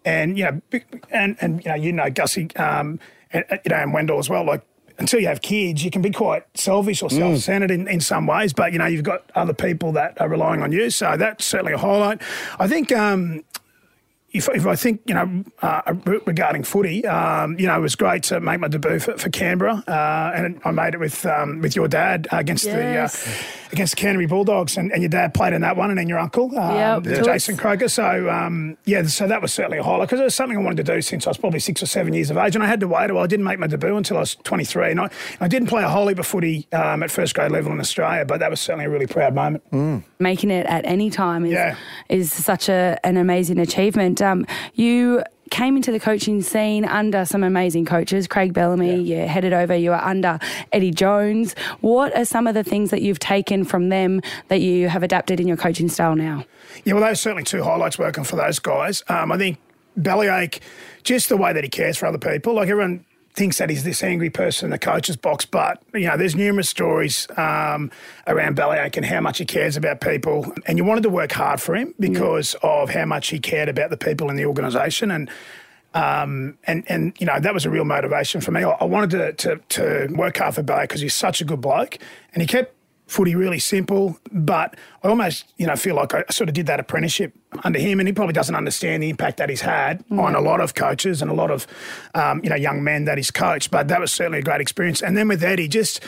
and 0.04 0.36
you 0.38 0.44
know, 0.44 0.60
and 1.10 1.36
and 1.40 1.64
you 1.64 1.70
know, 1.70 1.76
you 1.76 1.92
know, 1.92 2.10
Gussie, 2.10 2.54
um, 2.56 2.98
and, 3.32 3.44
you 3.50 3.70
know, 3.70 3.76
and 3.76 3.92
Wendell 3.92 4.19
as 4.19 4.28
well. 4.28 4.44
Like 4.44 4.62
until 4.98 5.20
you 5.20 5.26
have 5.28 5.42
kids, 5.42 5.84
you 5.84 5.90
can 5.90 6.02
be 6.02 6.10
quite 6.10 6.44
selfish 6.54 7.02
or 7.02 7.10
self-centered 7.10 7.70
in, 7.70 7.88
in 7.88 8.00
some 8.00 8.26
ways, 8.26 8.52
but 8.52 8.72
you 8.72 8.78
know, 8.78 8.86
you've 8.86 9.02
got 9.02 9.30
other 9.34 9.54
people 9.54 9.92
that 9.92 10.20
are 10.20 10.28
relying 10.28 10.62
on 10.62 10.70
you. 10.70 10.90
So 10.90 11.16
that's 11.16 11.44
certainly 11.44 11.72
a 11.72 11.78
highlight. 11.78 12.22
I 12.58 12.69
think. 12.69 12.92
Um, 12.92 13.44
if, 14.32 14.49
if 14.55 14.67
I 14.67 14.75
think, 14.76 15.02
you 15.06 15.14
know, 15.14 15.44
uh, 15.61 15.82
regarding 16.26 16.62
footy, 16.62 17.06
um, 17.06 17.58
you 17.58 17.67
know, 17.67 17.76
it 17.76 17.82
was 17.82 17.94
great 17.96 18.23
to 18.25 18.40
make 18.40 18.61
my 18.61 18.69
debut 18.69 18.99
for, 18.99 19.17
for 19.19 19.29
Canberra, 19.31 19.82
uh, 19.87 20.32
and 20.34 20.61
I 20.64 20.70
made 20.70 20.94
it 20.94 21.00
with 21.00 21.26
um, 21.26 21.61
with 21.61 21.76
your 21.76 21.88
dad 21.88 22.29
against 22.32 22.64
Yes. 22.64 23.25
the 23.25 23.31
uh, 23.31 23.34
against 23.73 23.94
the 23.96 24.00
Canterbury 24.00 24.26
Bulldogs, 24.26 24.76
and, 24.76 24.90
and 24.93 25.02
your 25.02 25.08
dad 25.08 25.32
played 25.34 25.52
in 25.52 25.61
that 25.62 25.76
one, 25.76 25.90
and 25.90 25.99
then 25.99 26.08
your 26.08 26.19
uncle, 26.19 26.46
um, 26.58 26.76
Yep. 27.05 27.06
Yeah. 27.06 27.23
Jason 27.23 27.56
Croker. 27.56 27.88
So 27.88 28.29
um, 28.31 28.76
yeah, 28.84 29.02
so 29.05 29.26
that 29.29 29.43
was 29.43 29.52
certainly 29.52 29.79
a 29.79 29.82
highlight 29.82 30.08
because 30.08 30.20
it 30.20 30.25
was 30.25 30.34
something 30.34 30.56
I 30.56 30.62
wanted 30.62 30.84
to 30.87 30.94
do 30.94 31.02
since 31.02 31.26
I 31.26 31.31
was 31.31 31.38
probably 31.38 31.61
six 31.61 31.82
or 31.82 31.87
seven 31.87 32.14
years 32.14 32.31
of 32.31 32.37
age, 32.38 32.55
and 32.55 32.64
I 32.64 32.67
had 32.69 32.81
to 32.81 32.88
wait. 32.88 33.12
Well, 33.12 33.23
I 33.25 33.26
didn't 33.26 33.44
make 33.44 33.58
my 33.58 33.67
debut 33.67 33.96
until 33.96 34.17
I 34.17 34.20
was 34.20 34.34
23, 34.37 34.93
and 34.93 35.00
I, 35.00 35.11
I 35.40 35.49
didn't 35.49 35.69
play 35.69 35.82
a 35.82 35.88
whole 35.88 36.08
heap 36.08 36.19
of 36.19 36.26
footy 36.26 36.67
um, 36.73 37.02
at 37.02 37.11
first 37.11 37.34
grade 37.34 37.50
level 37.50 37.70
in 37.73 37.81
Australia, 37.81 38.25
but 38.25 38.38
that 38.40 38.49
was 38.50 38.61
certainly 38.61 38.87
a 38.87 38.90
really 38.90 39.06
proud 39.06 39.34
moment. 39.34 39.62
making 40.19 40.50
it 40.50 40.64
at 40.67 40.87
any 40.87 41.11
time 41.11 41.44
is 41.44 41.52
Yeah. 41.52 41.76
is 42.08 42.32
such 42.32 42.69
a, 42.70 42.99
an 43.05 43.17
amazing 43.19 43.58
achievement. 43.58 44.21
Um, 44.22 44.46
you 44.74 45.22
came 45.50 45.76
into 45.76 45.92
the 45.92 46.00
coaching 46.00 46.40
scene 46.40 46.84
under 46.84 47.26
some 47.26 47.44
amazing 47.44 47.84
coaches, 47.84 48.26
Craig 48.26 48.54
Bellamy. 48.54 49.02
You 49.02 49.26
headed 49.26 49.52
over. 49.52 49.76
You 49.76 49.90
were 49.90 50.02
under 50.02 50.38
Eddie 50.72 50.90
Jones. 50.90 51.54
What 51.80 52.16
are 52.16 52.24
some 52.24 52.46
of 52.46 52.54
the 52.54 52.64
things 52.64 52.90
that 52.90 53.02
you've 53.02 53.19
taken 53.19 53.64
from 53.64 53.90
them 53.90 54.22
that 54.48 54.62
you 54.62 54.88
have 54.88 55.02
adapted 55.02 55.40
in 55.40 55.46
your 55.46 55.58
coaching 55.58 55.90
style 55.90 56.16
now? 56.16 56.44
Yeah, 56.84 56.94
well, 56.94 57.02
those 57.02 57.12
are 57.12 57.16
certainly 57.16 57.44
two 57.44 57.62
highlights 57.62 57.98
working 57.98 58.24
for 58.24 58.36
those 58.36 58.58
guys. 58.58 59.02
Um, 59.08 59.30
I 59.30 59.36
think 59.36 59.58
Bellyache, 59.96 60.60
just 61.02 61.28
the 61.28 61.36
way 61.36 61.52
that 61.52 61.62
he 61.62 61.69
cares 61.69 61.98
for 61.98 62.06
other 62.06 62.19
people. 62.19 62.54
Like 62.54 62.69
everyone 62.69 63.04
thinks 63.34 63.58
that 63.58 63.70
he's 63.70 63.84
this 63.84 64.02
angry 64.02 64.31
person 64.31 64.67
in 64.67 64.70
the 64.70 64.79
coach's 64.79 65.17
box, 65.17 65.44
but 65.46 65.82
you 65.94 66.06
know, 66.06 66.17
there's 66.17 66.34
numerous 66.34 66.69
stories 66.69 67.26
um, 67.37 67.90
around 68.26 68.56
Bellyache 68.56 68.96
and 68.96 69.06
how 69.06 69.20
much 69.20 69.38
he 69.38 69.44
cares 69.44 69.76
about 69.76 70.00
people. 70.00 70.52
And 70.67 70.76
you 70.76 70.84
wanted 70.84 71.02
to 71.02 71.11
work 71.11 71.32
hard 71.32 71.61
for 71.61 71.75
him 71.75 71.94
because 71.99 72.55
of 72.62 72.90
how 72.90 73.06
much 73.06 73.29
he 73.29 73.38
cared 73.38 73.69
about 73.69 73.90
the 73.90 73.96
people 73.96 74.31
in 74.31 74.37
the 74.37 74.46
organisation 74.46 75.11
and. 75.11 75.31
Um, 75.94 76.56
and 76.64 76.84
and 76.88 77.14
you 77.20 77.26
know 77.26 77.38
that 77.38 77.52
was 77.52 77.67
a 77.67 77.70
real 77.70 77.84
motivation 77.84 78.40
for 78.40 78.50
me. 78.50 78.64
I, 78.64 78.70
I 78.70 78.84
wanted 78.84 79.11
to, 79.11 79.32
to 79.34 80.06
to 80.06 80.14
work 80.14 80.38
hard 80.38 80.55
for 80.55 80.62
Bailey 80.62 80.84
because 80.84 81.02
he's 81.02 81.12
such 81.12 81.43
a 81.43 81.44
good 81.44 81.61
bloke, 81.61 81.99
and 82.32 82.40
he 82.40 82.46
kept 82.46 82.75
footy 83.12 83.34
really 83.34 83.58
simple. 83.58 84.18
But 84.32 84.76
I 85.02 85.08
almost 85.08 85.52
you 85.58 85.66
know 85.66 85.76
feel 85.76 85.94
like 85.94 86.14
I 86.14 86.24
sort 86.30 86.48
of 86.48 86.54
did 86.54 86.66
that 86.66 86.80
apprenticeship 86.80 87.34
under 87.62 87.78
him, 87.78 88.00
and 88.00 88.08
he 88.08 88.12
probably 88.12 88.32
doesn't 88.32 88.54
understand 88.54 89.02
the 89.02 89.10
impact 89.10 89.36
that 89.36 89.48
he's 89.48 89.60
had 89.60 90.04
on 90.10 90.34
a 90.34 90.40
lot 90.40 90.60
of 90.60 90.74
coaches 90.74 91.22
and 91.22 91.30
a 91.30 91.34
lot 91.34 91.50
of 91.50 91.66
um, 92.14 92.40
you 92.42 92.50
know 92.50 92.56
young 92.56 92.82
men 92.82 93.04
that 93.04 93.18
he's 93.18 93.30
coached. 93.30 93.70
But 93.70 93.88
that 93.88 94.00
was 94.00 94.10
certainly 94.10 94.38
a 94.38 94.42
great 94.42 94.60
experience. 94.60 95.02
And 95.02 95.16
then 95.16 95.28
with 95.28 95.44
Eddie, 95.44 95.68
just 95.68 96.02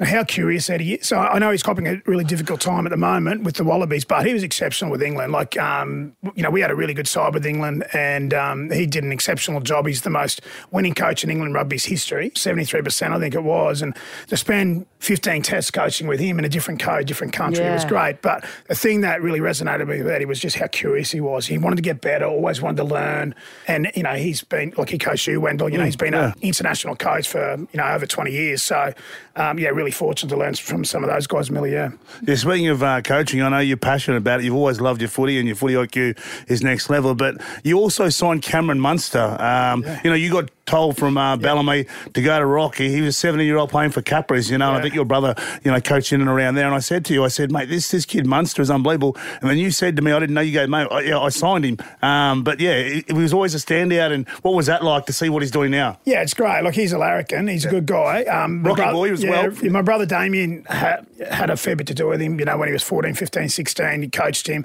how 0.00 0.24
curious 0.24 0.68
Eddie 0.68 0.94
is. 0.94 1.06
So 1.06 1.18
I 1.18 1.38
know 1.38 1.50
he's 1.50 1.62
copping 1.62 1.86
a 1.86 2.02
really 2.06 2.24
difficult 2.24 2.60
time 2.60 2.86
at 2.86 2.90
the 2.90 2.96
moment 2.96 3.44
with 3.44 3.56
the 3.56 3.64
Wallabies, 3.64 4.04
but 4.04 4.26
he 4.26 4.34
was 4.34 4.42
exceptional 4.42 4.90
with 4.90 5.02
England. 5.02 5.32
Like, 5.32 5.56
um, 5.56 6.16
you 6.34 6.42
know, 6.42 6.50
we 6.50 6.60
had 6.60 6.70
a 6.70 6.74
really 6.74 6.94
good 6.94 7.06
side 7.06 7.32
with 7.32 7.46
England, 7.46 7.84
and 7.92 8.34
um, 8.34 8.70
he 8.70 8.86
did 8.86 9.04
an 9.04 9.12
exceptional 9.12 9.60
job. 9.60 9.86
He's 9.86 10.02
the 10.02 10.10
most 10.10 10.40
winning 10.72 10.94
coach 10.94 11.22
in 11.22 11.30
England 11.30 11.54
rugby's 11.54 11.84
history, 11.84 12.30
73%, 12.30 13.12
I 13.12 13.20
think 13.20 13.34
it 13.34 13.44
was. 13.44 13.82
And 13.82 13.96
to 14.28 14.36
spend 14.36 14.86
15 14.98 15.42
tests 15.42 15.70
coaching 15.70 16.08
with 16.08 16.18
him 16.18 16.38
in 16.38 16.44
a 16.44 16.48
different 16.48 16.80
code, 16.80 17.06
different 17.06 17.32
country, 17.32 17.64
it 17.64 17.72
was 17.72 17.84
great. 17.84 18.20
But 18.20 18.44
the 18.68 18.74
thing 18.74 19.02
that 19.02 19.22
really 19.22 19.40
resonated 19.40 19.86
with 19.86 20.08
Eddie 20.08 20.24
was 20.24 20.40
just 20.40 20.56
how 20.56 20.66
curious 20.66 21.12
he 21.12 21.20
was. 21.20 21.46
He 21.46 21.56
wanted 21.58 21.76
to 21.76 21.82
get 21.82 22.00
better, 22.00 22.24
always 22.24 22.60
wanted 22.60 22.78
to 22.78 22.84
learn. 22.84 23.34
And, 23.68 23.90
you 23.94 24.02
know, 24.02 24.14
he's 24.14 24.42
been, 24.42 24.74
like 24.76 24.90
he 24.90 24.98
coached 24.98 25.28
you, 25.28 25.40
Wendell, 25.40 25.68
you 25.68 25.78
know, 25.78 25.84
he's 25.84 25.94
been 25.94 26.14
an 26.14 26.34
international 26.42 26.96
coach 26.96 27.28
for, 27.28 27.56
you 27.72 27.76
know, 27.76 27.84
over 27.84 28.06
20 28.06 28.32
years. 28.32 28.62
So, 28.62 28.92
um, 29.36 29.58
yeah, 29.58 29.68
really 29.68 29.90
fortunate 29.90 30.30
to 30.30 30.36
learn 30.36 30.54
from 30.54 30.84
some 30.84 31.02
of 31.04 31.10
those 31.10 31.26
guys, 31.26 31.50
Millie, 31.50 31.72
yeah. 31.72 31.90
Yeah, 32.26 32.36
speaking 32.36 32.68
of 32.68 32.82
uh, 32.82 33.02
coaching, 33.02 33.42
I 33.42 33.48
know 33.48 33.58
you're 33.58 33.76
passionate 33.76 34.18
about 34.18 34.40
it. 34.40 34.44
You've 34.44 34.54
always 34.54 34.80
loved 34.80 35.00
your 35.00 35.08
footy, 35.10 35.38
and 35.38 35.46
your 35.48 35.56
footy 35.56 35.74
IQ 35.74 36.18
is 36.48 36.62
next 36.62 36.88
level. 36.90 37.14
But 37.14 37.40
you 37.64 37.78
also 37.78 38.08
signed 38.08 38.42
Cameron 38.42 38.80
Munster. 38.80 39.36
Um, 39.40 39.84
You 40.04 40.10
know, 40.10 40.16
you 40.16 40.30
got 40.30 40.50
told 40.66 40.96
from 40.96 41.16
uh, 41.16 41.36
Bellamy 41.36 41.86
to 42.12 42.22
go 42.22 42.38
to 42.38 42.46
Rocky. 42.46 42.88
He 42.88 43.00
was 43.00 43.16
a 43.16 43.18
17 43.18 43.46
year 43.46 43.58
old 43.58 43.70
playing 43.70 43.90
for 43.90 44.02
Capras. 44.02 44.50
You 44.50 44.58
know, 44.58 44.68
and 44.68 44.78
I 44.78 44.82
think 44.82 44.94
your 44.94 45.04
brother, 45.04 45.34
you 45.62 45.70
know, 45.70 45.80
coached 45.80 46.12
in 46.12 46.20
and 46.20 46.30
around 46.30 46.54
there. 46.54 46.66
And 46.66 46.74
I 46.74 46.80
said 46.80 47.04
to 47.06 47.14
you, 47.14 47.24
I 47.24 47.28
said, 47.28 47.52
mate, 47.52 47.68
this 47.68 47.90
this 47.90 48.04
kid 48.04 48.26
Munster 48.26 48.62
is 48.62 48.70
unbelievable. 48.70 49.16
And 49.40 49.50
then 49.50 49.58
you 49.58 49.70
said 49.70 49.96
to 49.96 50.02
me, 50.02 50.12
I 50.12 50.18
didn't 50.20 50.34
know 50.34 50.40
you 50.40 50.52
go, 50.52 50.66
mate. 50.66 50.88
I, 50.90 51.00
yeah, 51.02 51.18
I 51.18 51.28
signed 51.28 51.64
him. 51.64 51.78
Um, 52.02 52.42
but 52.42 52.60
yeah, 52.60 52.72
it, 52.72 53.04
it 53.08 53.12
was 53.14 53.32
always 53.32 53.54
a 53.54 53.58
standout. 53.58 54.12
And 54.12 54.28
what 54.42 54.54
was 54.54 54.66
that 54.66 54.82
like 54.82 55.06
to 55.06 55.12
see 55.12 55.28
what 55.28 55.42
he's 55.42 55.50
doing 55.50 55.70
now? 55.70 55.98
Yeah, 56.04 56.22
it's 56.22 56.34
great. 56.34 56.62
Like 56.62 56.74
he's 56.74 56.92
a 56.92 56.98
larrikin. 56.98 57.48
He's 57.48 57.64
a 57.64 57.70
good 57.70 57.86
guy. 57.86 58.24
Um, 58.24 58.62
Rocky 58.62 58.82
boy 58.82 59.12
as 59.12 59.22
yeah, 59.22 59.48
well. 59.48 59.70
My 59.70 59.82
brother 59.82 60.06
Damien 60.06 60.64
had, 60.64 61.06
had 61.30 61.50
a 61.50 61.56
fair 61.56 61.76
bit 61.76 61.86
to 61.88 61.94
do 61.94 62.08
with 62.08 62.20
him. 62.20 62.38
You 62.38 62.46
know, 62.46 62.56
when 62.56 62.68
he 62.68 62.72
was 62.72 62.82
14, 62.82 63.14
15, 63.14 63.48
16, 63.48 64.02
he 64.02 64.08
coached 64.08 64.46
him. 64.46 64.64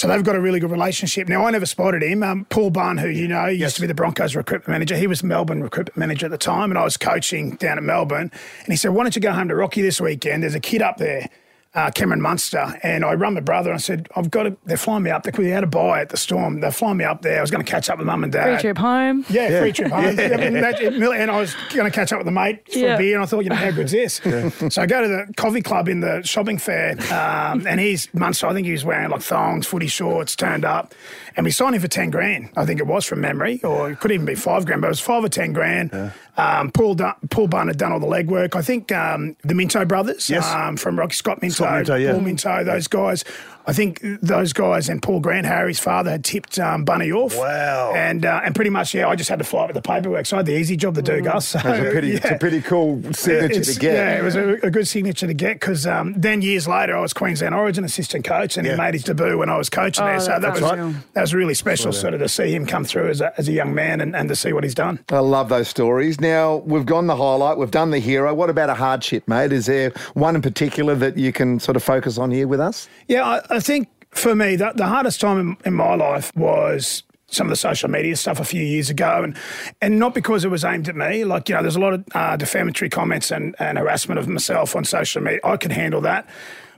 So 0.00 0.08
they've 0.08 0.24
got 0.24 0.34
a 0.34 0.40
really 0.40 0.60
good 0.60 0.70
relationship. 0.70 1.28
Now, 1.28 1.44
I 1.44 1.50
never 1.50 1.66
spotted 1.66 2.02
him. 2.02 2.22
Um, 2.22 2.46
Paul 2.46 2.70
Bunn, 2.70 2.96
who 2.96 3.08
you 3.08 3.28
know, 3.28 3.44
used 3.44 3.60
Yes. 3.60 3.74
to 3.74 3.82
be 3.82 3.86
the 3.86 3.92
Broncos 3.92 4.34
recruitment 4.34 4.70
manager. 4.70 4.96
He 4.96 5.06
was 5.06 5.22
Melbourne 5.22 5.62
recruitment 5.62 5.98
manager 5.98 6.24
at 6.24 6.32
the 6.32 6.38
time, 6.38 6.70
and 6.70 6.78
I 6.78 6.84
was 6.84 6.96
coaching 6.96 7.56
down 7.56 7.76
at 7.76 7.84
Melbourne. 7.84 8.30
And 8.64 8.68
he 8.68 8.76
said, 8.76 8.92
"Why 8.92 9.02
don't 9.02 9.14
you 9.14 9.20
go 9.20 9.32
home 9.32 9.48
to 9.48 9.54
Rocky 9.54 9.82
this 9.82 10.00
weekend? 10.00 10.42
There's 10.42 10.54
a 10.54 10.60
kid 10.60 10.80
up 10.80 10.96
there." 10.96 11.28
Uh, 11.72 11.88
Cameron 11.88 12.20
Munster 12.20 12.74
and 12.82 13.04
I 13.04 13.14
run 13.14 13.34
my 13.34 13.40
brother 13.40 13.70
and 13.70 13.76
I 13.76 13.80
said 13.80 14.08
I've 14.16 14.28
got 14.28 14.42
to 14.42 14.56
they're 14.64 14.76
flying 14.76 15.04
me 15.04 15.10
up 15.12 15.22
there 15.22 15.32
we 15.38 15.50
had 15.50 15.62
a 15.62 15.68
buy 15.68 16.00
at 16.00 16.08
the 16.08 16.16
storm 16.16 16.58
they're 16.58 16.72
flying 16.72 16.96
me 16.96 17.04
up 17.04 17.22
there 17.22 17.38
I 17.38 17.40
was 17.42 17.52
going 17.52 17.64
to 17.64 17.70
catch 17.70 17.88
up 17.88 17.98
with 17.98 18.08
mum 18.08 18.24
and 18.24 18.32
dad 18.32 18.54
Free 18.54 18.60
trip 18.60 18.78
home. 18.78 19.24
yeah, 19.30 19.60
free 19.60 19.70
trip 19.72 19.92
home. 19.92 20.04
Yeah, 20.18 20.28
but 20.30 20.52
that- 20.52 20.80
it- 20.80 20.94
and 20.94 21.30
I 21.30 21.38
was 21.38 21.54
going 21.72 21.88
to 21.88 21.94
catch 21.94 22.12
up 22.12 22.18
with 22.18 22.26
a 22.26 22.32
mate 22.32 22.66
for 22.72 22.76
Yeah. 22.76 22.94
a 22.96 22.98
beer, 22.98 23.14
and 23.14 23.22
I 23.22 23.26
thought, 23.26 23.44
you 23.44 23.50
know, 23.50 23.54
how 23.54 23.70
good's 23.70 23.92
this? 23.92 24.20
So 24.74 24.82
I 24.82 24.86
go 24.86 25.00
to 25.00 25.06
the 25.08 25.32
coffee 25.36 25.62
club 25.62 25.88
in 25.88 26.00
the 26.00 26.22
shopping 26.24 26.58
fair, 26.58 26.96
um, 27.12 27.64
and 27.68 27.78
he's 27.78 28.12
Munster. 28.14 28.48
I 28.48 28.52
think 28.52 28.66
he 28.66 28.72
was 28.72 28.84
wearing 28.84 29.08
like 29.10 29.22
thongs, 29.22 29.64
footy 29.68 29.86
shorts, 29.86 30.34
turned 30.34 30.64
up, 30.64 30.92
and 31.36 31.44
we 31.44 31.50
signed 31.50 31.74
him 31.74 31.80
for 31.80 31.88
ten 31.88 32.10
grand. 32.10 32.50
I 32.56 32.64
think 32.66 32.80
it 32.80 32.86
was 32.86 33.04
from 33.04 33.20
memory, 33.20 33.60
or 33.64 33.90
it 33.90 34.00
could 34.00 34.12
even 34.12 34.26
be 34.26 34.34
five 34.34 34.66
grand, 34.66 34.80
but 34.80 34.88
it 34.88 34.90
was 34.90 35.00
five 35.00 35.24
or 35.24 35.28
ten 35.28 35.52
grand. 35.52 36.12
Um, 36.36 36.70
Paul 36.70 36.94
Dun- 36.94 37.14
Paul 37.30 37.48
Bunn 37.48 37.66
had 37.68 37.76
done 37.78 37.92
all 37.92 38.00
the 38.00 38.06
legwork. 38.06 38.56
I 38.56 38.62
think 38.62 38.90
um, 38.92 39.36
the 39.42 39.54
Minto 39.54 39.84
brothers 39.84 40.30
Yes. 40.30 40.46
um, 40.52 40.76
from 40.76 40.98
Rocky 40.98 41.14
Scott 41.14 41.42
Minto, 41.42 41.56
Scott 41.56 41.74
Minto, 41.76 41.94
yeah. 41.96 42.12
Paul 42.12 42.20
Minto, 42.22 42.64
those 42.64 42.86
guys. 42.88 43.24
I 43.70 43.72
I 43.72 43.72
think 43.72 44.00
those 44.20 44.52
guys 44.52 44.88
and 44.88 45.00
Paul 45.00 45.20
Grant, 45.20 45.46
Harry's 45.46 45.78
father, 45.78 46.10
had 46.10 46.24
tipped 46.24 46.58
um, 46.58 46.84
Bunny 46.84 47.12
off. 47.12 47.36
Wow. 47.36 47.92
And 47.94 48.26
uh, 48.26 48.40
and 48.44 48.54
pretty 48.54 48.68
much, 48.70 48.92
yeah, 48.94 49.08
I 49.08 49.14
just 49.14 49.30
had 49.30 49.38
to 49.38 49.44
fly 49.44 49.66
with 49.66 49.74
the 49.76 49.80
paperwork. 49.80 50.26
So 50.26 50.36
I 50.36 50.38
had 50.40 50.46
the 50.46 50.56
easy 50.58 50.76
job 50.76 50.96
to 50.96 51.02
do, 51.02 51.20
Gus. 51.22 51.46
So, 51.48 51.58
It's 51.60 51.66
a 51.88 51.90
pretty, 51.92 52.12
it's 52.12 52.30
a 52.30 52.36
pretty 52.36 52.60
cool 52.62 53.00
signature 53.14 53.60
It's- 53.60 53.74
to 53.74 53.80
get. 53.80 53.94
Yeah, 53.94 54.18
it 54.18 54.24
was 54.24 54.34
a, 54.36 54.54
a 54.64 54.70
good 54.70 54.86
signature 54.88 55.26
to 55.28 55.34
get 55.34 55.60
because 55.60 55.86
um, 55.86 56.14
then 56.16 56.42
years 56.42 56.66
later 56.68 56.96
I 56.96 57.00
was 57.00 57.12
Queensland 57.12 57.54
Origin 57.54 57.84
assistant 57.84 58.24
coach 58.24 58.56
and 58.58 58.66
Yeah. 58.66 58.72
he 58.72 58.78
made 58.78 58.94
his 58.94 59.04
debut 59.04 59.38
when 59.38 59.48
I 59.48 59.56
was 59.56 59.70
coaching 59.70 60.04
Oh, 60.04 60.08
there. 60.08 60.20
So 60.20 60.38
that 60.40 60.52
was 60.52 60.62
unreal. 60.62 60.94
that 61.14 61.20
was 61.22 61.32
really 61.32 61.54
special, 61.54 61.92
sort 61.92 62.12
of 62.14 62.20
to 62.20 62.28
see 62.28 62.52
him 62.52 62.66
come 62.66 62.84
through 62.84 63.08
as 63.08 63.20
a, 63.20 63.32
as 63.38 63.48
a 63.48 63.52
young 63.52 63.72
man 63.74 64.00
and, 64.00 64.14
and 64.16 64.28
to 64.28 64.34
see 64.36 64.52
what 64.52 64.64
he's 64.64 64.74
done. 64.74 64.98
I 65.10 65.20
love 65.20 65.48
those 65.48 65.68
stories. 65.68 66.20
Now, 66.20 66.56
we've 66.66 66.86
gone 66.86 67.06
the 67.06 67.16
highlight, 67.16 67.56
we've 67.56 67.70
done 67.70 67.92
the 67.92 68.00
hero. 68.00 68.34
What 68.34 68.50
about 68.50 68.68
a 68.68 68.74
hardship, 68.74 69.28
mate? 69.28 69.52
Is 69.52 69.66
there 69.66 69.90
one 70.14 70.34
in 70.34 70.42
particular 70.42 70.94
that 70.96 71.16
you 71.16 71.32
can 71.32 71.60
sort 71.60 71.76
of 71.76 71.84
focus 71.84 72.18
on 72.18 72.32
here 72.32 72.48
with 72.48 72.58
us? 72.60 72.88
Yeah, 73.06 73.24
I, 73.24 73.56
I 73.56 73.58
think 73.60 73.88
for 74.10 74.34
me, 74.34 74.56
the, 74.56 74.72
the 74.74 74.86
hardest 74.86 75.20
time 75.20 75.38
in, 75.38 75.56
in 75.64 75.74
my 75.74 75.94
life 75.94 76.34
was 76.36 77.02
some 77.30 77.46
of 77.46 77.50
the 77.50 77.56
social 77.56 77.88
media 77.88 78.16
stuff 78.16 78.40
a 78.40 78.44
few 78.44 78.62
years 78.62 78.90
ago, 78.90 79.22
and 79.22 79.36
and 79.80 79.98
not 79.98 80.14
because 80.14 80.44
it 80.44 80.48
was 80.48 80.64
aimed 80.64 80.88
at 80.88 80.96
me. 80.96 81.24
Like 81.24 81.48
you 81.48 81.54
know, 81.54 81.62
there's 81.62 81.76
a 81.76 81.80
lot 81.80 81.94
of 81.94 82.04
uh, 82.14 82.36
defamatory 82.36 82.90
comments 82.90 83.30
and, 83.30 83.54
and 83.58 83.78
harassment 83.78 84.18
of 84.18 84.28
myself 84.28 84.76
on 84.76 84.84
social 84.84 85.22
media. 85.22 85.40
I 85.44 85.56
could 85.56 85.72
handle 85.72 86.00
that. 86.02 86.28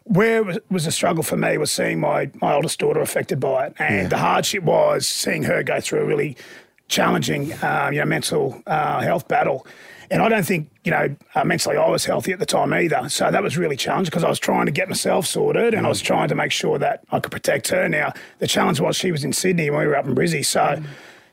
Where 0.05 0.51
it 0.51 0.65
was, 0.69 0.87
a 0.87 0.91
struggle 0.91 1.23
for 1.23 1.37
me 1.37 1.59
was 1.59 1.71
seeing 1.71 2.01
my 2.01 2.31
my 2.41 2.53
oldest 2.55 2.79
daughter 2.79 3.01
affected 3.01 3.41
by 3.41 3.67
it, 3.67 3.75
and 3.79 4.11
the 4.11 4.19
hardship 4.19 4.65
was 4.65 5.07
seeing 5.07 5.45
her 5.45 5.62
go 5.62 5.81
through 5.81 6.03
a 6.03 6.05
really 6.05 6.37
challenging, 6.89 7.53
uh, 7.55 7.89
you 7.93 8.01
know, 8.01 8.05
mental 8.05 8.62
uh, 8.67 9.01
health 9.01 9.29
battle. 9.29 9.67
And 10.12 10.21
I 10.21 10.28
don't 10.28 10.45
think, 10.45 10.69
you 10.85 10.90
know, 10.90 11.16
uh, 11.35 11.42
mentally 11.42 11.78
I 11.78 11.88
was 11.88 12.04
healthy 12.04 12.33
at 12.33 12.38
the 12.38 12.45
time 12.45 12.75
either. 12.75 13.09
So 13.09 13.31
that 13.31 13.42
was 13.42 13.57
really 13.57 13.78
challenging 13.78 14.11
because 14.11 14.25
I 14.25 14.28
was 14.28 14.38
trying 14.38 14.66
to 14.66 14.73
get 14.73 14.87
myself 14.87 15.26
sorted 15.26 15.73
and 15.73 15.87
I 15.87 15.88
was 15.88 16.02
trying 16.02 16.28
to 16.28 16.35
make 16.35 16.52
sure 16.52 16.78
that 16.78 17.02
I 17.11 17.19
could 17.19 17.33
protect 17.33 17.69
her. 17.69 17.88
Now, 17.88 18.12
the 18.38 18.47
challenge 18.47 18.78
was 18.78 18.95
she 18.95 19.11
was 19.11 19.25
in 19.25 19.33
Sydney 19.33 19.69
and 19.69 19.76
we 19.76 19.87
were 19.87 19.97
up 19.97 20.04
in 20.04 20.14
Brizzy. 20.14 20.45
So 20.45 20.83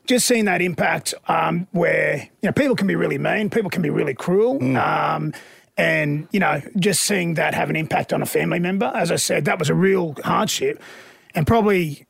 just 0.06 0.26
seeing 0.26 0.46
that 0.46 0.62
impact 0.62 1.12
um, 1.28 1.68
where, 1.72 2.26
you 2.40 2.48
know, 2.48 2.52
people 2.52 2.74
can 2.74 2.86
be 2.86 2.96
really 2.96 3.18
mean, 3.18 3.50
people 3.50 3.68
can 3.68 3.82
be 3.82 3.90
really 3.90 4.14
cruel. 4.14 4.56
Um, 4.78 5.34
and, 5.76 6.26
you 6.32 6.40
know, 6.40 6.62
just 6.76 7.02
seeing 7.02 7.34
that 7.34 7.52
have 7.52 7.68
an 7.68 7.76
impact 7.76 8.14
on 8.14 8.22
a 8.22 8.26
family 8.26 8.60
member, 8.60 8.90
as 8.94 9.12
I 9.12 9.16
said, 9.16 9.44
that 9.44 9.58
was 9.58 9.68
a 9.68 9.74
real 9.74 10.16
hardship. 10.24 10.82
And 11.34 11.46
probably 11.46 12.06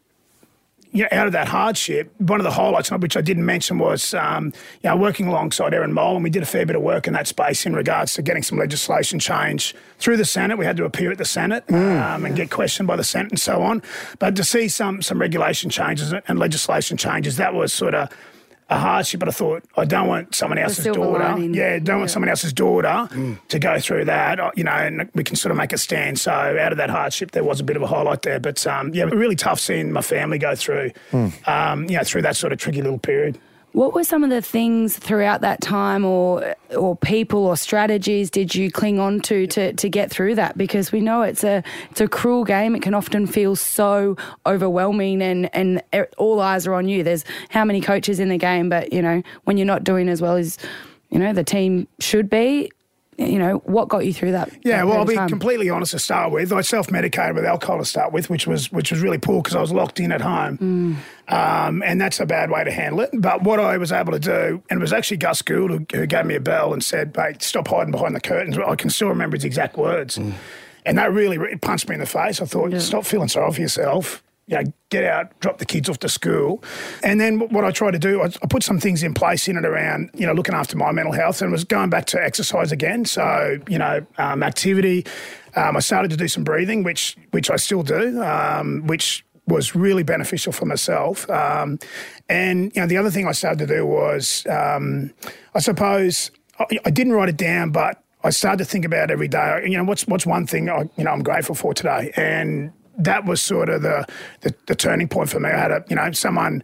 you 0.92 1.02
know, 1.02 1.08
out 1.12 1.26
of 1.26 1.32
that 1.32 1.48
hardship, 1.48 2.12
one 2.18 2.40
of 2.40 2.44
the 2.44 2.50
highlights, 2.50 2.90
which 2.90 3.16
I 3.16 3.20
didn't 3.20 3.44
mention, 3.44 3.78
was 3.78 4.14
um, 4.14 4.46
you 4.82 4.90
know, 4.90 4.96
working 4.96 5.26
alongside 5.26 5.72
Erin 5.72 5.92
Molan, 5.92 6.16
and 6.16 6.24
we 6.24 6.30
did 6.30 6.42
a 6.42 6.46
fair 6.46 6.66
bit 6.66 6.76
of 6.76 6.82
work 6.82 7.06
in 7.06 7.12
that 7.12 7.26
space 7.26 7.64
in 7.64 7.74
regards 7.74 8.14
to 8.14 8.22
getting 8.22 8.42
some 8.42 8.58
legislation 8.58 9.18
change 9.18 9.74
through 9.98 10.16
the 10.16 10.24
Senate. 10.24 10.58
We 10.58 10.64
had 10.64 10.76
to 10.78 10.84
appear 10.84 11.12
at 11.12 11.18
the 11.18 11.24
Senate 11.24 11.64
um, 11.70 12.24
and 12.24 12.34
get 12.34 12.50
questioned 12.50 12.86
by 12.86 12.96
the 12.96 13.04
Senate 13.04 13.30
and 13.30 13.40
so 13.40 13.62
on. 13.62 13.82
But 14.18 14.36
to 14.36 14.44
see 14.44 14.68
some 14.68 15.02
some 15.02 15.20
regulation 15.20 15.70
changes 15.70 16.12
and 16.12 16.38
legislation 16.38 16.96
changes, 16.96 17.36
that 17.36 17.54
was 17.54 17.72
sort 17.72 17.94
of 17.94 18.08
a 18.70 18.78
hardship. 18.78 19.20
But 19.20 19.28
I 19.28 19.32
thought 19.32 19.64
I 19.76 19.84
don't 19.84 20.06
want 20.08 20.34
someone 20.34 20.58
else's 20.58 20.84
daughter, 20.94 21.18
lining. 21.34 21.54
yeah, 21.54 21.78
don't 21.78 21.98
want 21.98 22.10
someone 22.10 22.28
else's 22.28 22.52
daughter 22.52 23.08
to 23.48 23.58
go 23.58 23.78
through 23.80 24.04
that. 24.06 24.40
uh, 24.40 24.50
You 24.56 24.64
know, 24.64 24.70
and 24.72 25.10
we 25.14 25.24
can 25.24 25.36
sort 25.36 25.50
of 25.50 25.58
make 25.58 25.72
a 25.72 25.78
stand. 25.78 26.18
So 26.18 26.32
out 26.32 26.72
of 26.72 26.78
that 26.78 26.90
hardship, 26.90 27.32
there 27.32 27.44
was 27.44 27.60
a 27.60 27.64
bit 27.64 27.76
of 27.76 27.82
a 27.82 27.86
highlight 27.86 28.22
there. 28.22 28.40
But 28.40 28.66
um, 28.66 28.94
yeah, 28.94 29.04
really 29.04 29.36
tough 29.36 29.60
seeing 29.60 29.92
my 29.92 30.02
family 30.02 30.38
go 30.38 30.54
through, 30.54 30.92
um, 31.46 31.84
you 31.90 31.96
know, 31.96 32.02
through 32.04 32.22
that 32.22 32.36
sort 32.36 32.52
of 32.52 32.58
tricky 32.58 32.80
little 32.82 32.98
period. 32.98 33.38
What 33.72 33.94
were 33.94 34.02
some 34.02 34.24
of 34.24 34.30
the 34.30 34.42
things 34.42 34.98
throughout 34.98 35.42
that 35.42 35.60
time, 35.60 36.04
or 36.04 36.56
or 36.76 36.96
people 36.96 37.46
or 37.46 37.56
strategies 37.56 38.28
did 38.28 38.52
you 38.54 38.70
cling 38.70 38.98
on 38.98 39.20
to 39.22 39.46
to 39.46 39.72
to 39.72 39.88
get 39.88 40.10
through 40.10 40.34
that? 40.34 40.58
Because 40.58 40.90
we 40.90 41.00
know 41.00 41.22
it's 41.22 41.44
a 41.44 41.62
it's 41.90 42.00
a 42.00 42.08
cruel 42.08 42.44
game. 42.44 42.74
It 42.74 42.82
can 42.82 42.94
often 42.94 43.28
feel 43.28 43.54
so 43.54 44.16
overwhelming, 44.44 45.22
and 45.22 45.48
and 45.54 45.82
all 46.18 46.40
eyes 46.40 46.66
are 46.66 46.74
on 46.74 46.88
you. 46.88 47.04
There's 47.04 47.24
how 47.48 47.64
many 47.64 47.80
coaches 47.80 48.18
in 48.18 48.28
the 48.28 48.38
game, 48.38 48.68
but 48.68 48.92
you 48.92 49.02
know 49.02 49.22
when 49.44 49.56
you're 49.56 49.66
not 49.66 49.84
doing 49.84 50.08
as 50.08 50.20
well 50.20 50.36
as 50.36 50.58
you 51.10 51.20
know 51.20 51.32
the 51.32 51.44
team 51.44 51.86
should 52.00 52.28
be. 52.28 52.70
You 53.20 53.38
know 53.38 53.56
what 53.66 53.88
got 53.88 54.06
you 54.06 54.14
through 54.14 54.32
that? 54.32 54.50
Yeah, 54.64 54.78
that 54.78 54.86
well, 54.86 54.98
I'll 54.98 55.04
be 55.04 55.14
time? 55.14 55.28
completely 55.28 55.68
honest 55.68 55.92
to 55.92 55.98
start 55.98 56.32
with. 56.32 56.54
I 56.54 56.62
self-medicated 56.62 57.36
with 57.36 57.44
alcohol 57.44 57.76
to 57.78 57.84
start 57.84 58.14
with, 58.14 58.30
which 58.30 58.46
was 58.46 58.72
which 58.72 58.90
was 58.90 59.02
really 59.02 59.18
poor 59.18 59.42
because 59.42 59.54
I 59.54 59.60
was 59.60 59.72
locked 59.72 60.00
in 60.00 60.10
at 60.10 60.22
home, 60.22 61.02
um, 61.28 61.82
and 61.82 62.00
that's 62.00 62.18
a 62.18 62.24
bad 62.24 62.50
way 62.50 62.64
to 62.64 62.70
handle 62.70 63.00
it. 63.00 63.10
But 63.12 63.42
what 63.42 63.60
I 63.60 63.76
was 63.76 63.92
able 63.92 64.12
to 64.12 64.18
do, 64.18 64.62
and 64.70 64.78
it 64.78 64.80
was 64.80 64.94
actually 64.94 65.18
Gus 65.18 65.42
Gould 65.42 65.70
who, 65.70 65.86
who 65.92 66.06
gave 66.06 66.24
me 66.24 66.34
a 66.34 66.40
bell 66.40 66.72
and 66.72 66.82
said, 66.82 67.14
"Mate, 67.14 67.42
stop 67.42 67.68
hiding 67.68 67.92
behind 67.92 68.16
the 68.16 68.20
curtains." 68.22 68.56
I 68.56 68.74
can 68.74 68.88
still 68.88 69.08
remember 69.08 69.36
his 69.36 69.44
exact 69.44 69.76
words, 69.76 70.16
and 70.16 70.96
that 70.96 71.12
really 71.12 71.56
punched 71.58 71.90
me 71.90 71.96
in 71.96 72.00
the 72.00 72.06
face. 72.06 72.40
I 72.40 72.46
thought, 72.46 72.72
stop 72.80 73.04
feeling 73.04 73.28
sorry 73.28 73.52
for 73.52 73.60
yourself. 73.60 74.22
You 74.50 74.56
know, 74.56 74.72
get 74.88 75.04
out, 75.04 75.38
drop 75.38 75.58
the 75.58 75.64
kids 75.64 75.88
off 75.88 76.00
to 76.00 76.08
school. 76.08 76.62
And 77.04 77.20
then 77.20 77.38
what 77.38 77.64
I 77.64 77.70
tried 77.70 77.92
to 77.92 78.00
do, 78.00 78.20
I, 78.20 78.26
I 78.26 78.46
put 78.48 78.64
some 78.64 78.80
things 78.80 79.02
in 79.04 79.14
place 79.14 79.46
in 79.46 79.56
and 79.56 79.64
around, 79.64 80.10
you 80.12 80.26
know, 80.26 80.32
looking 80.32 80.56
after 80.56 80.76
my 80.76 80.90
mental 80.90 81.12
health 81.12 81.40
and 81.40 81.52
was 81.52 81.62
going 81.62 81.88
back 81.88 82.06
to 82.06 82.22
exercise 82.22 82.72
again. 82.72 83.04
So, 83.04 83.58
you 83.68 83.78
know, 83.78 84.04
um, 84.18 84.42
activity. 84.42 85.06
Um, 85.54 85.76
I 85.76 85.80
started 85.80 86.10
to 86.10 86.16
do 86.16 86.26
some 86.26 86.42
breathing, 86.42 86.82
which 86.82 87.16
which 87.30 87.48
I 87.48 87.56
still 87.56 87.84
do, 87.84 88.22
um, 88.22 88.86
which 88.88 89.24
was 89.46 89.74
really 89.74 90.02
beneficial 90.02 90.52
for 90.52 90.66
myself. 90.66 91.28
Um, 91.30 91.78
and, 92.28 92.72
you 92.74 92.80
know, 92.80 92.88
the 92.88 92.96
other 92.96 93.10
thing 93.10 93.26
I 93.26 93.32
started 93.32 93.60
to 93.60 93.66
do 93.66 93.86
was, 93.86 94.46
um, 94.48 95.12
I 95.54 95.60
suppose, 95.60 96.30
I, 96.58 96.64
I 96.84 96.90
didn't 96.90 97.14
write 97.14 97.28
it 97.28 97.36
down, 97.36 97.70
but 97.70 98.02
I 98.22 98.30
started 98.30 98.58
to 98.58 98.64
think 98.64 98.84
about 98.84 99.10
every 99.10 99.28
day. 99.28 99.62
You 99.64 99.78
know, 99.78 99.84
what's 99.84 100.06
what's 100.06 100.26
one 100.26 100.46
thing 100.46 100.68
I, 100.68 100.88
you 100.96 101.04
know 101.04 101.10
I'm 101.10 101.22
grateful 101.22 101.54
for 101.54 101.72
today, 101.72 102.12
and 102.16 102.72
that 103.04 103.24
was 103.24 103.40
sort 103.40 103.68
of 103.68 103.82
the, 103.82 104.06
the 104.42 104.54
the 104.66 104.74
turning 104.74 105.08
point 105.08 105.28
for 105.28 105.40
me. 105.40 105.48
I 105.48 105.56
had 105.56 105.70
a 105.70 105.84
you 105.88 105.96
know 105.96 106.12
someone 106.12 106.62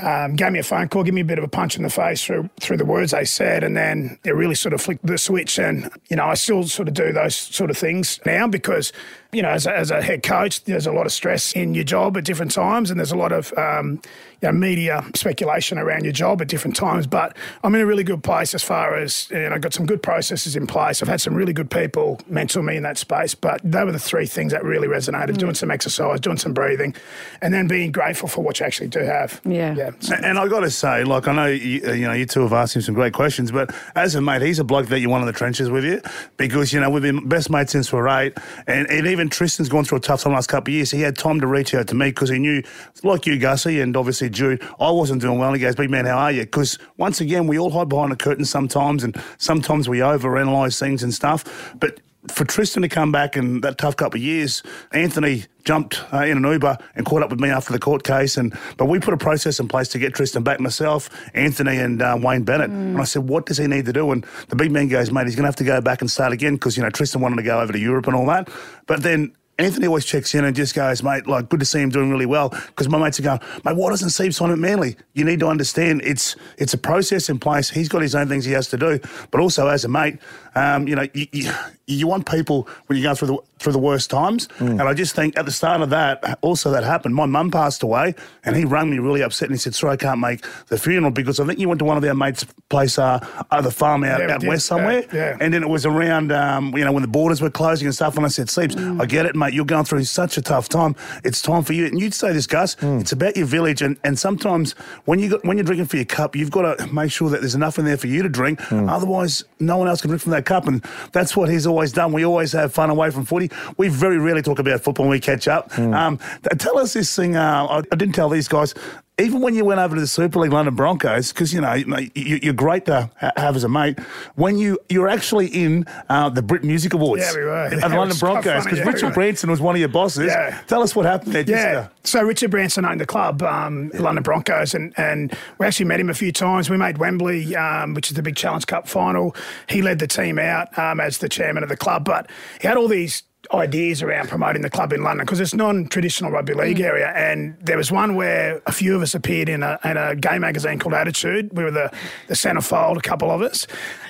um, 0.00 0.36
gave 0.36 0.52
me 0.52 0.58
a 0.58 0.62
phone 0.62 0.88
call, 0.88 1.02
gave 1.02 1.14
me 1.14 1.20
a 1.20 1.24
bit 1.24 1.38
of 1.38 1.44
a 1.44 1.48
punch 1.48 1.76
in 1.76 1.82
the 1.82 1.90
face 1.90 2.24
through 2.24 2.48
through 2.60 2.76
the 2.76 2.84
words 2.84 3.12
they 3.12 3.24
said, 3.24 3.62
and 3.64 3.76
then 3.76 4.18
it 4.24 4.34
really 4.34 4.54
sort 4.54 4.72
of 4.72 4.80
flicked 4.80 5.04
the 5.04 5.18
switch. 5.18 5.58
And 5.58 5.90
you 6.08 6.16
know, 6.16 6.24
I 6.24 6.34
still 6.34 6.64
sort 6.64 6.88
of 6.88 6.94
do 6.94 7.12
those 7.12 7.34
sort 7.34 7.70
of 7.70 7.76
things 7.76 8.18
now 8.24 8.46
because 8.46 8.92
you 9.32 9.40
know, 9.40 9.48
as 9.48 9.66
a, 9.66 9.74
as 9.74 9.90
a 9.90 10.02
head 10.02 10.22
coach, 10.22 10.62
there's 10.64 10.86
a 10.86 10.92
lot 10.92 11.06
of 11.06 11.12
stress 11.12 11.52
in 11.54 11.72
your 11.72 11.84
job 11.84 12.18
at 12.18 12.24
different 12.24 12.52
times, 12.52 12.90
and 12.90 13.00
there's 13.00 13.12
a 13.12 13.16
lot 13.16 13.32
of 13.32 13.50
um, 13.56 14.02
you 14.42 14.48
know, 14.48 14.52
media 14.52 15.02
speculation 15.14 15.78
around 15.78 16.04
your 16.04 16.12
job 16.12 16.42
at 16.42 16.48
different 16.48 16.76
times. 16.76 17.06
But 17.06 17.34
I'm 17.64 17.74
in 17.74 17.80
a 17.80 17.86
really 17.86 18.04
good 18.04 18.22
place 18.22 18.54
as 18.54 18.62
far 18.62 18.94
as 18.94 19.30
you 19.30 19.38
know, 19.38 19.54
I've 19.54 19.62
got 19.62 19.72
some 19.72 19.86
good 19.86 20.02
processes 20.02 20.54
in 20.54 20.66
place. 20.66 21.02
I've 21.02 21.08
had 21.08 21.22
some 21.22 21.34
really 21.34 21.54
good 21.54 21.70
people 21.70 22.20
mentor 22.28 22.62
me 22.62 22.76
in 22.76 22.82
that 22.82 22.98
space. 22.98 23.34
But 23.34 23.62
they 23.64 23.82
were 23.84 23.92
the 23.92 23.98
three 23.98 24.26
things 24.26 24.52
that 24.52 24.64
really 24.64 24.86
resonated: 24.86 25.38
doing 25.38 25.54
some 25.54 25.70
exercise, 25.70 26.20
doing 26.20 26.36
some 26.36 26.52
breathing, 26.52 26.94
and 27.40 27.54
then 27.54 27.66
being 27.66 27.90
grateful 27.90 28.28
for 28.28 28.42
what 28.42 28.60
you 28.60 28.66
actually 28.66 28.88
do 28.88 29.00
have. 29.00 29.40
Yeah. 29.46 29.74
yeah. 29.74 29.81
So- 30.00 30.14
And 30.14 30.38
I 30.38 30.48
got 30.48 30.60
to 30.60 30.70
say, 30.70 31.04
like 31.04 31.28
I 31.28 31.32
know 31.34 31.46
you, 31.46 31.80
you 31.94 32.06
know 32.06 32.12
you 32.12 32.26
two 32.26 32.40
have 32.42 32.52
asked 32.52 32.76
him 32.76 32.82
some 32.82 32.94
great 32.94 33.12
questions, 33.12 33.50
but 33.50 33.74
as 33.94 34.14
a 34.14 34.20
mate, 34.20 34.42
he's 34.42 34.58
a 34.58 34.64
bloke 34.64 34.86
that 34.88 35.00
you 35.00 35.08
want 35.10 35.22
in 35.22 35.26
the 35.26 35.32
trenches 35.32 35.70
with 35.70 35.84
you 35.84 36.00
because 36.36 36.72
you 36.72 36.80
know 36.80 36.90
we've 36.90 37.02
been 37.02 37.28
best 37.28 37.50
mates 37.50 37.72
since 37.72 37.92
we're 37.92 38.08
eight, 38.08 38.36
and, 38.66 38.88
and 38.90 39.06
even 39.06 39.28
Tristan's 39.28 39.68
gone 39.68 39.84
through 39.84 39.98
a 39.98 40.00
tough 40.00 40.22
time 40.22 40.32
last 40.32 40.48
couple 40.48 40.70
of 40.72 40.74
years. 40.74 40.90
He 40.90 41.00
had 41.00 41.16
time 41.16 41.40
to 41.40 41.46
reach 41.46 41.74
out 41.74 41.88
to 41.88 41.94
me 41.94 42.06
because 42.10 42.30
he 42.30 42.38
knew, 42.38 42.62
like 43.02 43.26
you, 43.26 43.38
Gussie, 43.38 43.80
and 43.80 43.96
obviously 43.96 44.30
Jude, 44.30 44.62
I 44.80 44.90
wasn't 44.90 45.20
doing 45.22 45.38
well. 45.38 45.52
He 45.52 45.60
goes, 45.60 45.74
"Big 45.74 45.90
man, 45.90 46.06
how 46.06 46.18
are 46.18 46.32
you?" 46.32 46.42
Because 46.42 46.78
once 46.96 47.20
again, 47.20 47.46
we 47.46 47.58
all 47.58 47.70
hide 47.70 47.88
behind 47.88 48.12
the 48.12 48.16
curtain 48.16 48.44
sometimes, 48.44 49.04
and 49.04 49.20
sometimes 49.38 49.88
we 49.88 49.98
overanalyze 49.98 50.78
things 50.78 51.02
and 51.02 51.12
stuff, 51.12 51.44
but 51.78 52.00
for 52.28 52.44
Tristan 52.44 52.82
to 52.82 52.88
come 52.88 53.10
back 53.10 53.36
in 53.36 53.60
that 53.62 53.78
tough 53.78 53.96
couple 53.96 54.18
of 54.18 54.22
years, 54.22 54.62
Anthony 54.92 55.44
jumped 55.64 56.02
uh, 56.12 56.18
in 56.18 56.36
an 56.36 56.44
Uber 56.44 56.76
and 56.94 57.06
caught 57.06 57.22
up 57.22 57.30
with 57.30 57.40
me 57.40 57.48
after 57.48 57.72
the 57.72 57.78
court 57.78 58.04
case. 58.04 58.36
And 58.36 58.56
but 58.76 58.86
we 58.86 59.00
put 59.00 59.14
a 59.14 59.16
process 59.16 59.58
in 59.58 59.68
place 59.68 59.88
to 59.88 59.98
get 59.98 60.14
Tristan 60.14 60.42
back. 60.42 60.60
Myself, 60.60 61.10
Anthony, 61.34 61.78
and 61.78 62.00
uh, 62.00 62.18
Wayne 62.20 62.44
Bennett. 62.44 62.70
And 62.70 63.00
I 63.00 63.04
said, 63.04 63.28
"What 63.28 63.46
does 63.46 63.58
he 63.58 63.66
need 63.66 63.86
to 63.86 63.92
do?" 63.92 64.10
And 64.12 64.24
the 64.48 64.56
big 64.56 64.70
man 64.70 64.88
goes, 64.88 65.10
"Mate, 65.10 65.26
he's 65.26 65.34
going 65.34 65.44
to 65.44 65.48
have 65.48 65.56
to 65.56 65.64
go 65.64 65.80
back 65.80 66.00
and 66.00 66.10
start 66.10 66.32
again 66.32 66.54
because 66.54 66.76
you 66.76 66.82
know 66.82 66.90
Tristan 66.90 67.20
wanted 67.20 67.36
to 67.36 67.42
go 67.42 67.60
over 67.60 67.72
to 67.72 67.78
Europe 67.78 68.06
and 68.06 68.16
all 68.16 68.26
that." 68.26 68.48
But 68.86 69.02
then. 69.02 69.34
Anthony 69.58 69.86
always 69.86 70.06
checks 70.06 70.34
in 70.34 70.46
and 70.46 70.56
just 70.56 70.74
goes, 70.74 71.02
mate, 71.02 71.26
like, 71.26 71.50
good 71.50 71.60
to 71.60 71.66
see 71.66 71.78
him 71.78 71.90
doing 71.90 72.10
really 72.10 72.26
well. 72.26 72.48
Because 72.48 72.88
my 72.88 72.98
mates 72.98 73.20
are 73.20 73.22
going, 73.22 73.38
mate, 73.64 73.76
why 73.76 73.90
doesn't 73.90 74.08
Steve 74.08 74.34
sign 74.34 74.50
at 74.50 74.58
Manly? 74.58 74.96
You 75.12 75.24
need 75.24 75.40
to 75.40 75.46
understand 75.46 76.00
it's 76.04 76.34
it's 76.56 76.72
a 76.72 76.78
process 76.78 77.28
in 77.28 77.38
place. 77.38 77.68
He's 77.68 77.88
got 77.88 78.00
his 78.00 78.14
own 78.14 78.28
things 78.28 78.46
he 78.46 78.52
has 78.52 78.68
to 78.68 78.78
do. 78.78 78.98
But 79.30 79.40
also, 79.40 79.68
as 79.68 79.84
a 79.84 79.88
mate, 79.88 80.18
um, 80.54 80.88
you 80.88 80.96
know, 80.96 81.06
you, 81.12 81.26
you, 81.32 81.52
you 81.94 82.06
want 82.06 82.30
people 82.30 82.68
when 82.86 82.96
you 82.98 83.02
go 83.04 83.14
through 83.14 83.28
the 83.28 83.38
through 83.58 83.72
the 83.72 83.78
worst 83.78 84.10
times. 84.10 84.48
And 84.58 84.82
I 84.82 84.92
just 84.92 85.14
think 85.14 85.38
at 85.38 85.44
the 85.44 85.52
start 85.52 85.82
of 85.82 85.90
that, 85.90 86.36
also 86.42 86.72
that 86.72 86.82
happened. 86.82 87.14
My 87.14 87.26
mum 87.26 87.48
passed 87.52 87.84
away, 87.84 88.16
and 88.44 88.56
he 88.56 88.64
rang 88.64 88.90
me 88.90 88.98
really 88.98 89.22
upset 89.22 89.48
and 89.48 89.54
he 89.54 89.58
said, 89.58 89.72
sorry, 89.76 89.92
I 89.92 89.96
can't 89.96 90.18
make 90.18 90.44
the 90.66 90.76
funeral 90.76 91.12
because 91.12 91.38
I 91.38 91.46
think 91.46 91.60
you 91.60 91.68
went 91.68 91.78
to 91.78 91.84
one 91.84 91.96
of 91.96 92.02
our 92.02 92.12
mates' 92.14 92.44
place, 92.70 92.98
uh, 92.98 93.20
the 93.62 93.70
farm 93.70 94.02
out, 94.02 94.18
Yeah, 94.20 94.34
out 94.34 94.42
west 94.44 94.66
somewhere. 94.66 95.02
Yeah, 95.12 95.14
yeah. 95.30 95.36
And 95.40 95.54
then 95.54 95.62
it 95.62 95.68
was 95.68 95.86
around, 95.86 96.32
um, 96.32 96.76
you 96.76 96.84
know, 96.84 96.90
when 96.90 97.02
the 97.02 97.08
borders 97.08 97.40
were 97.40 97.50
closing 97.50 97.86
and 97.86 97.94
stuff. 97.94 98.16
And 98.16 98.26
I 98.26 98.30
said, 98.30 98.50
Sleeps, 98.50 98.76
I 98.76 99.06
get 99.06 99.26
it, 99.26 99.36
mate. 99.36 99.54
You're 99.54 99.64
going 99.64 99.84
through 99.84 100.04
such 100.04 100.36
a 100.36 100.42
tough 100.42 100.68
time. 100.68 100.96
It's 101.22 101.40
time 101.40 101.62
for 101.62 101.72
you. 101.72 101.86
And 101.86 102.00
you'd 102.00 102.14
say 102.14 102.32
this, 102.32 102.46
Gus. 102.48 102.76
It's 102.82 103.12
about 103.12 103.36
your 103.36 103.46
village. 103.46 103.80
And, 103.80 103.96
and 104.02 104.18
sometimes 104.18 104.72
when 105.04 105.20
you 105.20 105.28
got, 105.30 105.44
when 105.44 105.56
you're 105.56 105.64
drinking 105.64 105.86
for 105.86 105.96
your 105.96 106.04
cup, 106.06 106.34
you've 106.34 106.50
got 106.50 106.78
to 106.78 106.86
make 106.92 107.12
sure 107.12 107.30
that 107.30 107.40
there's 107.42 107.54
enough 107.54 107.78
in 107.78 107.84
there 107.84 107.96
for 107.96 108.08
you 108.08 108.22
to 108.24 108.28
drink. 108.28 108.60
Otherwise, 108.72 109.44
no 109.60 109.76
one 109.76 109.88
else 109.88 110.00
can 110.00 110.08
drink 110.08 110.22
from 110.22 110.32
that 110.32 110.44
cup. 110.46 110.66
And 110.66 110.84
that's 111.12 111.36
what 111.36 111.48
he's 111.48 111.66
always 111.66 111.81
always 111.82 111.92
done. 111.92 112.12
We 112.12 112.24
always 112.24 112.52
have 112.52 112.72
fun 112.72 112.90
away 112.90 113.10
from 113.10 113.24
footy. 113.24 113.50
We 113.76 113.88
very 113.88 114.16
rarely 114.16 114.40
talk 114.40 114.60
about 114.60 114.82
football 114.82 115.06
when 115.06 115.10
we 115.10 115.18
catch 115.18 115.48
up. 115.48 115.72
Hmm. 115.72 115.92
Um, 115.92 116.18
tell 116.58 116.78
us 116.78 116.92
this 116.92 117.14
thing. 117.16 117.34
Uh, 117.34 117.66
I, 117.68 117.78
I 117.78 117.96
didn't 117.96 118.14
tell 118.14 118.28
these 118.28 118.46
guys. 118.46 118.72
Even 119.18 119.40
when 119.42 119.54
you 119.54 119.64
went 119.64 119.78
over 119.78 119.94
to 119.94 120.00
the 120.00 120.06
Super 120.06 120.38
League 120.40 120.52
London 120.52 120.74
Broncos, 120.74 121.32
because 121.32 121.52
you 121.52 121.60
know 121.60 121.74
you, 121.74 122.10
you're 122.42 122.54
great 122.54 122.86
to 122.86 123.10
have 123.36 123.54
as 123.54 123.62
a 123.62 123.68
mate. 123.68 123.98
When 124.36 124.56
you 124.56 124.78
you're 124.88 125.08
actually 125.08 125.48
in 125.48 125.84
uh, 126.08 126.30
the 126.30 126.40
Brit 126.40 126.64
Music 126.64 126.94
Awards 126.94 127.22
Yeah, 127.22 127.34
we 127.38 127.44
were. 127.44 127.54
at 127.54 127.72
Yeah, 127.78 127.88
the 127.88 127.96
London 127.96 128.16
Broncos, 128.18 128.64
because 128.64 128.78
yeah, 128.78 128.84
Richard 128.84 129.08
we. 129.08 129.12
Branson 129.12 129.50
was 129.50 129.60
one 129.60 129.74
of 129.76 129.80
your 129.80 129.90
bosses. 129.90 130.26
Yeah. 130.28 130.58
Tell 130.66 130.82
us 130.82 130.96
what 130.96 131.04
happened 131.04 131.34
there. 131.34 131.44
Just, 131.44 131.62
Yeah. 131.62 131.78
uh, 131.80 131.88
So 132.04 132.22
Richard 132.22 132.50
Branson 132.50 132.86
owned 132.86 133.00
the 133.00 133.06
club, 133.06 133.42
um, 133.42 133.90
London 133.94 134.22
Broncos, 134.22 134.72
and, 134.74 134.94
and 134.98 135.36
we 135.58 135.66
actually 135.66 135.86
met 135.86 136.00
him 136.00 136.08
a 136.08 136.14
few 136.14 136.32
times. 136.32 136.70
We 136.70 136.78
made 136.78 136.96
Wembley, 136.96 137.54
um, 137.54 137.92
which 137.92 138.10
is 138.10 138.16
the 138.16 138.22
big 138.22 138.34
Challenge 138.36 138.66
Cup 138.66 138.88
final. 138.88 139.36
He 139.68 139.82
led 139.82 139.98
the 139.98 140.06
team 140.08 140.38
out 140.38 140.76
um, 140.78 141.00
as 141.00 141.18
the 141.18 141.28
chairman 141.28 141.62
of 141.62 141.68
the 141.68 141.76
club, 141.76 142.06
but 142.06 142.30
he 142.62 142.66
had 142.66 142.78
all 142.78 142.88
these 142.88 143.22
ideas 143.54 144.02
around 144.02 144.28
promoting 144.28 144.62
the 144.62 144.70
club 144.70 144.92
in 144.92 145.02
London 145.02 145.26
because 145.26 145.38
it's 145.40 145.52
non-traditional 145.54 146.30
rugby 146.30 146.54
league 146.54 146.80
area. 146.80 147.08
And 147.14 147.56
there 147.60 147.76
was 147.76 147.92
one 147.92 148.14
where 148.14 148.62
a 148.66 148.72
few 148.72 148.96
of 148.96 149.02
us 149.02 149.14
appeared 149.14 149.48
in 149.48 149.62
a, 149.62 149.78
in 149.84 149.96
a 149.96 150.16
gay 150.16 150.38
magazine 150.38 150.78
called 150.78 150.94
Attitude. 150.94 151.50
We 151.52 151.62
were 151.64 151.70
the, 151.70 151.92
the 152.28 152.34
centrefold, 152.34 152.96
a 152.96 153.00
couple 153.02 153.30
of 153.30 153.42
us. 153.42 153.66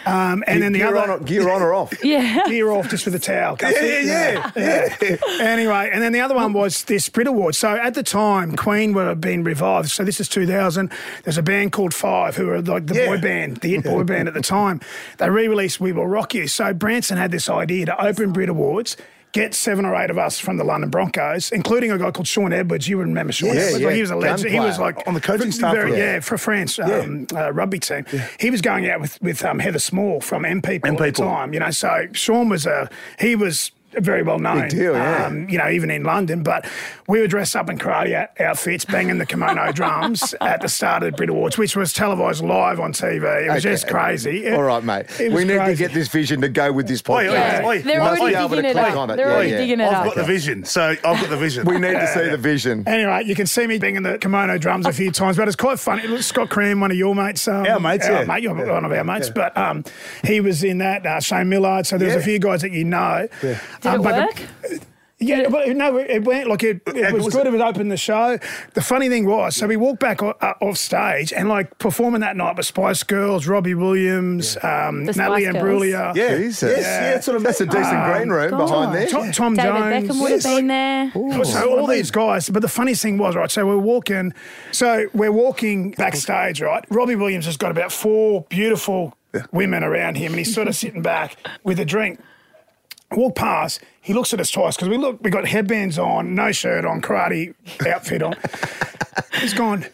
Um, 0.06 0.42
and 0.46 0.62
then 0.62 0.72
the 0.72 0.80
gear, 0.80 0.96
other 0.96 1.12
on, 1.12 1.24
gear 1.24 1.48
on 1.48 1.62
or 1.62 1.74
off? 1.74 1.92
Yeah. 2.04 2.42
gear 2.46 2.70
off 2.70 2.88
just 2.88 3.04
with 3.04 3.14
a 3.14 3.18
towel. 3.20 3.56
Can't 3.56 3.76
Yeah, 3.80 4.50
yeah, 4.56 4.96
yeah. 5.00 5.16
anyway, 5.40 5.90
and 5.92 6.02
then 6.02 6.12
the 6.12 6.20
other 6.20 6.34
one 6.34 6.52
was 6.52 6.84
this 6.84 7.08
Brit 7.08 7.26
Award. 7.28 7.54
So 7.54 7.70
at 7.76 7.94
the 7.94 8.02
time, 8.02 8.56
Queen 8.56 8.92
were 8.94 9.14
being 9.14 9.44
revived. 9.44 9.90
So 9.90 10.04
this 10.04 10.18
is 10.20 10.28
2000. 10.28 10.90
There's 11.24 11.38
a 11.38 11.42
band 11.42 11.72
called 11.72 11.94
Five 11.94 12.36
who 12.36 12.46
were 12.46 12.60
like 12.60 12.86
the 12.86 12.94
Yeah. 12.94 13.06
boy 13.06 13.20
band, 13.20 13.56
the 13.58 13.70
hit 13.70 13.84
boy 13.84 14.02
band 14.04 14.28
at 14.28 14.34
the 14.34 14.40
time. 14.42 14.80
They 15.18 15.30
re-released 15.30 15.80
We 15.80 15.92
Will 15.92 16.06
Rock 16.06 16.34
You. 16.34 16.46
So 16.48 16.72
Branson 16.74 17.16
had 17.16 17.30
this 17.30 17.48
idea 17.48 17.86
to 17.86 18.04
open 18.04 18.32
Brit 18.32 18.48
Awards. 18.48 18.96
Get 19.32 19.54
seven 19.54 19.86
or 19.86 19.94
eight 19.96 20.10
of 20.10 20.18
us 20.18 20.38
from 20.38 20.58
the 20.58 20.64
London 20.64 20.90
Broncos, 20.90 21.50
including 21.52 21.90
a 21.90 21.96
guy 21.96 22.10
called 22.10 22.26
Shaun 22.26 22.52
Edwards. 22.52 22.86
You 22.86 22.98
remember 22.98 23.32
Shaun 23.32 23.54
Yeah, 23.54 23.60
Edwards? 23.62 23.80
yeah. 23.80 23.86
Like, 23.86 23.94
he 23.96 24.00
was 24.02 24.10
a 24.10 24.16
legend. 24.16 24.50
He 24.52 24.60
was 24.60 24.78
like 24.78 25.06
On 25.08 25.14
the 25.14 25.22
coaching 25.22 25.50
staff 25.52 25.74
very, 25.74 25.90
for- 25.92 25.96
yeah, 25.96 26.20
for 26.20 26.36
France 26.36 26.78
um, 26.78 27.26
uh, 27.34 27.50
rugby 27.50 27.78
team. 27.78 28.04
He 28.38 28.50
was 28.50 28.60
going 28.60 28.90
out 28.90 29.00
with 29.00 29.18
with 29.22 29.42
um, 29.42 29.58
Heather 29.58 29.78
Small 29.78 30.20
from 30.20 30.44
M 30.44 30.60
People 30.60 30.88
M 30.90 30.94
at 30.96 30.98
the 31.00 31.12
time. 31.12 31.54
You 31.54 31.60
know, 31.60 31.70
so 31.70 32.08
Shaun 32.12 32.50
was 32.50 32.66
a 32.66 32.90
he 33.18 33.34
was 33.34 33.72
very 33.98 34.22
well 34.22 34.38
known. 34.38 34.62
Big 34.62 34.70
deal, 34.70 34.92
yeah. 34.94 35.26
Um, 35.26 35.48
you 35.48 35.58
know, 35.58 35.68
even 35.68 35.90
in 35.90 36.04
London. 36.04 36.42
But 36.42 36.66
we 37.08 37.20
were 37.20 37.26
dressed 37.26 37.54
up 37.56 37.68
in 37.70 37.78
karate 37.78 38.26
outfits, 38.40 38.84
banging 38.84 39.18
the 39.18 39.26
kimono 39.26 39.72
drums 39.72 40.34
at 40.40 40.60
the 40.60 40.68
start 40.68 41.02
of 41.02 41.10
the 41.12 41.16
Brit 41.16 41.28
Awards, 41.30 41.58
which 41.58 41.76
was 41.76 41.92
televised 41.92 42.42
live 42.44 42.80
on 42.80 42.92
TV. 42.92 43.44
It 43.46 43.48
was 43.48 43.64
Okay. 43.64 43.74
just 43.74 43.88
crazy. 43.88 44.46
It- 44.46 44.54
All 44.54 44.62
right, 44.62 44.82
mate. 44.82 45.06
We 45.18 45.44
need 45.44 45.56
crazy. 45.56 45.72
to 45.72 45.76
get 45.76 45.92
this 45.94 46.08
vision 46.08 46.40
to 46.40 46.48
go 46.48 46.72
with 46.72 46.88
this 46.88 47.02
Oi, 47.08 47.28
oi, 47.28 47.34
podcast. 47.34 47.82
They're 47.84 47.94
You 47.94 48.00
must 48.00 48.20
already 48.20 48.36
be 48.36 48.40
able 48.40 48.48
to 48.50 48.56
digging 48.56 48.70
it 48.70 48.72
click 48.74 48.86
up. 48.92 48.96
on 48.96 49.10
it. 49.10 49.16
They're 49.16 49.26
Yeah, 49.28 49.34
already 49.34 49.50
digging 49.50 49.80
it 49.80 49.84
I've 49.88 49.94
up. 49.94 50.04
got 50.06 50.14
the 50.16 50.24
vision, 50.24 50.64
so 50.64 50.82
I've 50.90 51.02
got 51.02 51.28
the 51.30 51.36
vision. 51.36 51.64
We 51.66 51.78
need 51.78 51.92
to 51.94 52.06
see 52.08 52.28
the 52.28 52.36
vision. 52.36 52.84
Anyway, 52.86 53.22
you 53.26 53.34
can 53.34 53.46
see 53.46 53.66
me 53.66 53.78
banging 53.78 54.02
the 54.02 54.18
kimono 54.18 54.58
drums 54.58 54.86
a 54.86 54.92
few 54.92 55.10
times, 55.10 55.36
but 55.36 55.46
it's 55.48 55.56
quite 55.56 55.78
funny. 55.78 56.06
Look, 56.06 56.22
Scott 56.22 56.48
Cram, 56.50 56.80
one 56.80 56.90
of 56.90 56.96
your 56.96 57.14
mates, 57.14 57.46
um, 57.48 57.66
Our 57.66 57.80
mates, 57.80 58.06
our 58.06 58.20
yeah. 58.20 58.24
mate, 58.24 58.42
you're 58.42 58.54
one 58.54 58.84
of 58.84 58.92
our 58.92 59.04
mates, 59.04 59.30
but 59.30 59.56
um, 59.56 59.84
he 60.24 60.40
was 60.40 60.62
in 60.64 60.78
that. 60.78 61.04
Uh, 61.06 61.20
Shane 61.20 61.48
Millard, 61.48 61.86
so 61.86 61.98
there's 61.98 62.14
Yeah. 62.14 62.18
a 62.20 62.22
few 62.22 62.38
guys 62.38 62.62
that 62.62 62.72
you 62.72 62.84
know. 62.84 63.28
Did 63.82 63.88
Um, 63.88 64.00
it 64.00 64.02
but 64.04 64.14
the- 64.14 64.42
work? 64.72 64.80
Yeah, 65.24 65.46
well, 65.46 65.72
no, 65.72 65.98
it 65.98 66.24
went 66.24 66.48
like 66.48 66.64
it. 66.64 66.80
It 66.84 66.96
It 66.96 67.12
was, 67.12 67.26
was- 67.26 67.34
good. 67.36 67.46
It 67.46 67.52
was 67.52 67.60
open 67.60 67.88
the 67.90 67.96
show. 67.96 68.40
The 68.74 68.80
funny 68.82 69.08
thing 69.08 69.24
was, 69.24 69.54
so 69.54 69.68
we 69.68 69.76
walked 69.76 70.00
back 70.00 70.20
o- 70.20 70.34
uh, 70.40 70.54
off 70.60 70.76
stage 70.76 71.32
and 71.32 71.48
like 71.48 71.78
performing 71.78 72.22
that 72.22 72.36
night 72.36 72.56
with 72.56 72.66
Spice 72.66 73.04
Girls, 73.04 73.46
Robbie 73.46 73.74
Williams, 73.74 74.56
um, 74.64 75.04
Natalie 75.04 75.12
Spice 75.44 75.52
Girls. 75.52 75.82
Imbruglia. 75.84 76.14
yeah, 76.16 76.36
Jesus. 76.36 76.76
yes, 76.76 76.80
yeah, 76.84 77.20
sort 77.20 77.36
of. 77.36 77.44
That's 77.44 77.60
a 77.60 77.66
decent 77.66 78.04
green 78.04 78.30
room 78.30 78.50
behind 78.50 78.94
there. 78.96 79.06
Tom, 79.06 79.30
Tom 79.30 79.54
David 79.54 79.72
Jones. 79.78 80.08
Beckham 80.08 80.20
would 80.22 80.32
have 80.32 80.42
been 80.42 80.66
there. 80.66 81.44
So 81.44 81.78
all 81.78 81.86
these 81.86 82.10
guys, 82.10 82.50
but 82.50 82.60
the 82.62 82.66
funniest 82.68 83.02
thing 83.02 83.16
was, 83.16 83.36
right, 83.36 83.48
so 83.48 83.64
we're 83.64 83.76
walking, 83.76 84.34
so 84.72 85.06
we're 85.14 85.30
walking 85.30 85.92
backstage, 85.92 86.60
right? 86.60 86.84
Robbie 86.90 87.14
Williams 87.14 87.46
has 87.46 87.56
got 87.56 87.70
about 87.70 87.92
four 87.92 88.44
beautiful 88.48 89.14
women 89.52 89.84
around 89.84 90.16
him 90.16 90.32
and 90.32 90.40
he's 90.40 90.52
sort 90.52 90.66
of 90.66 90.74
sitting 90.74 91.00
back 91.00 91.36
with 91.62 91.78
a 91.78 91.84
drink. 91.84 92.18
I 93.12 93.16
walk 93.16 93.34
past, 93.34 93.80
he 94.00 94.14
looks 94.14 94.32
at 94.32 94.40
us 94.40 94.50
twice 94.50 94.74
because 94.74 94.88
we 94.88 94.96
look, 94.96 95.22
we 95.22 95.30
got 95.30 95.46
headbands 95.46 95.98
on, 95.98 96.34
no 96.34 96.50
shirt 96.50 96.86
on, 96.86 97.02
karate 97.02 97.54
outfit 97.86 98.22
on. 98.22 98.34
He's 99.40 99.52
gone, 99.52 99.84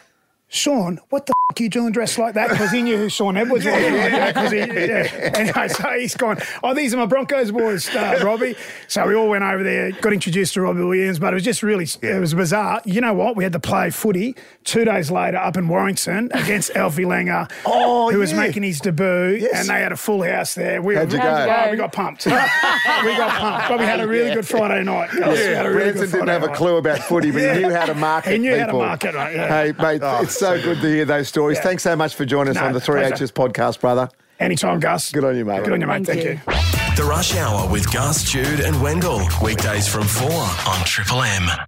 Shaun, 0.50 0.98
what 1.10 1.26
the 1.26 1.32
f- 1.50 1.60
are 1.60 1.62
you 1.62 1.68
doing 1.68 1.92
dressed 1.92 2.18
like 2.18 2.34
that? 2.34 2.48
Because 2.50 2.70
he 2.70 2.80
knew 2.82 2.96
who 2.96 3.08
Shaun 3.10 3.36
Edwards 3.36 3.64
was. 3.66 3.74
yeah, 3.74 4.48
he, 4.50 4.56
yeah. 4.56 5.30
Anyway, 5.34 5.68
so 5.68 5.90
he's 5.92 6.16
gone, 6.16 6.38
oh, 6.62 6.72
these 6.72 6.94
are 6.94 6.96
my 6.96 7.04
Broncos 7.06 7.50
boys, 7.50 7.88
uh, 7.94 8.20
Robbie. 8.24 8.54
So 8.86 9.06
we 9.06 9.14
all 9.14 9.28
went 9.28 9.44
over 9.44 9.62
there, 9.62 9.92
got 9.92 10.12
introduced 10.14 10.54
to 10.54 10.62
Robbie 10.62 10.80
Williams, 10.82 11.18
but 11.18 11.32
it 11.32 11.36
was 11.36 11.42
just 11.44 11.62
really, 11.62 11.86
it 12.02 12.18
was 12.20 12.32
bizarre. 12.32 12.80
You 12.86 13.00
know 13.02 13.12
what? 13.12 13.36
We 13.36 13.44
had 13.44 13.52
to 13.52 13.60
play 13.60 13.90
footy 13.90 14.36
two 14.64 14.84
days 14.86 15.10
later 15.10 15.36
up 15.36 15.56
in 15.58 15.68
Warrington 15.68 16.30
against 16.34 16.70
Alfie 16.76 17.02
Langer, 17.04 17.50
Oh, 17.66 18.10
who 18.10 18.18
was 18.18 18.32
yeah. 18.32 18.38
making 18.38 18.62
his 18.62 18.80
debut, 18.80 19.38
Yes. 19.40 19.60
and 19.60 19.68
they 19.68 19.80
had 19.82 19.92
a 19.92 19.96
full 19.96 20.22
house 20.22 20.54
there. 20.54 20.80
We, 20.80 20.94
How'd 20.94 21.12
you 21.12 21.18
go? 21.18 21.24
oh, 21.28 21.70
we 21.70 21.76
got 21.76 21.92
pumped. 21.92 22.24
we 22.24 22.32
got 22.32 23.30
pumped. 23.38 23.68
But 23.68 23.78
we 23.80 23.84
had 23.84 24.00
a 24.00 24.08
really 24.08 24.34
good 24.34 24.46
Friday 24.46 24.82
night. 24.84 25.10
guys. 25.10 25.38
We 25.38 25.44
had 25.44 25.66
a 25.66 25.70
really 25.70 25.92
Branson 25.92 26.00
didn't 26.06 26.10
Friday 26.26 26.32
have 26.32 26.42
a 26.44 26.48
clue 26.54 26.76
about 26.76 27.00
footy, 27.00 27.30
but 27.32 27.42
he 27.56 27.62
knew 27.64 27.70
how 27.74 27.84
to 27.86 27.94
market 27.94 28.32
He 28.32 28.38
knew 28.38 28.58
how 28.58 28.66
to 28.66 28.72
market, 28.72 29.14
right, 29.14 29.34
yeah. 29.34 29.48
Hey, 29.48 29.72
mate, 29.78 30.00
it's 30.22 30.37
so 30.38 30.60
good 30.62 30.80
to 30.80 30.86
hear 30.88 31.04
those 31.04 31.28
stories. 31.28 31.58
Yeah. 31.58 31.64
Thanks 31.64 31.82
so 31.82 31.96
much 31.96 32.14
for 32.14 32.24
joining 32.24 32.50
us 32.50 32.56
No, 32.56 32.66
on 32.66 32.72
the 32.72 32.80
3H's 32.80 33.32
podcast, 33.32 33.80
brother. 33.80 34.08
Anytime, 34.40 34.80
Gus. 34.80 35.10
Good 35.12 35.24
on 35.24 35.36
you, 35.36 35.44
mate. 35.44 35.64
Good 35.64 35.72
on 35.74 35.80
you, 35.80 35.86
mate. 35.86 36.06
Thank 36.06 36.22
Thank, 36.22 36.24
you. 36.24 36.30
you. 36.30 36.96
The 36.96 37.04
Rush 37.04 37.36
Hour 37.36 37.70
with 37.70 37.92
Gus, 37.92 38.22
Jude, 38.24 38.60
and 38.60 38.80
Wendell. 38.80 39.26
Weekdays 39.42 39.88
from 39.88 40.04
4 40.04 40.30
on 40.30 40.84
Triple 40.84 41.22
M. 41.22 41.67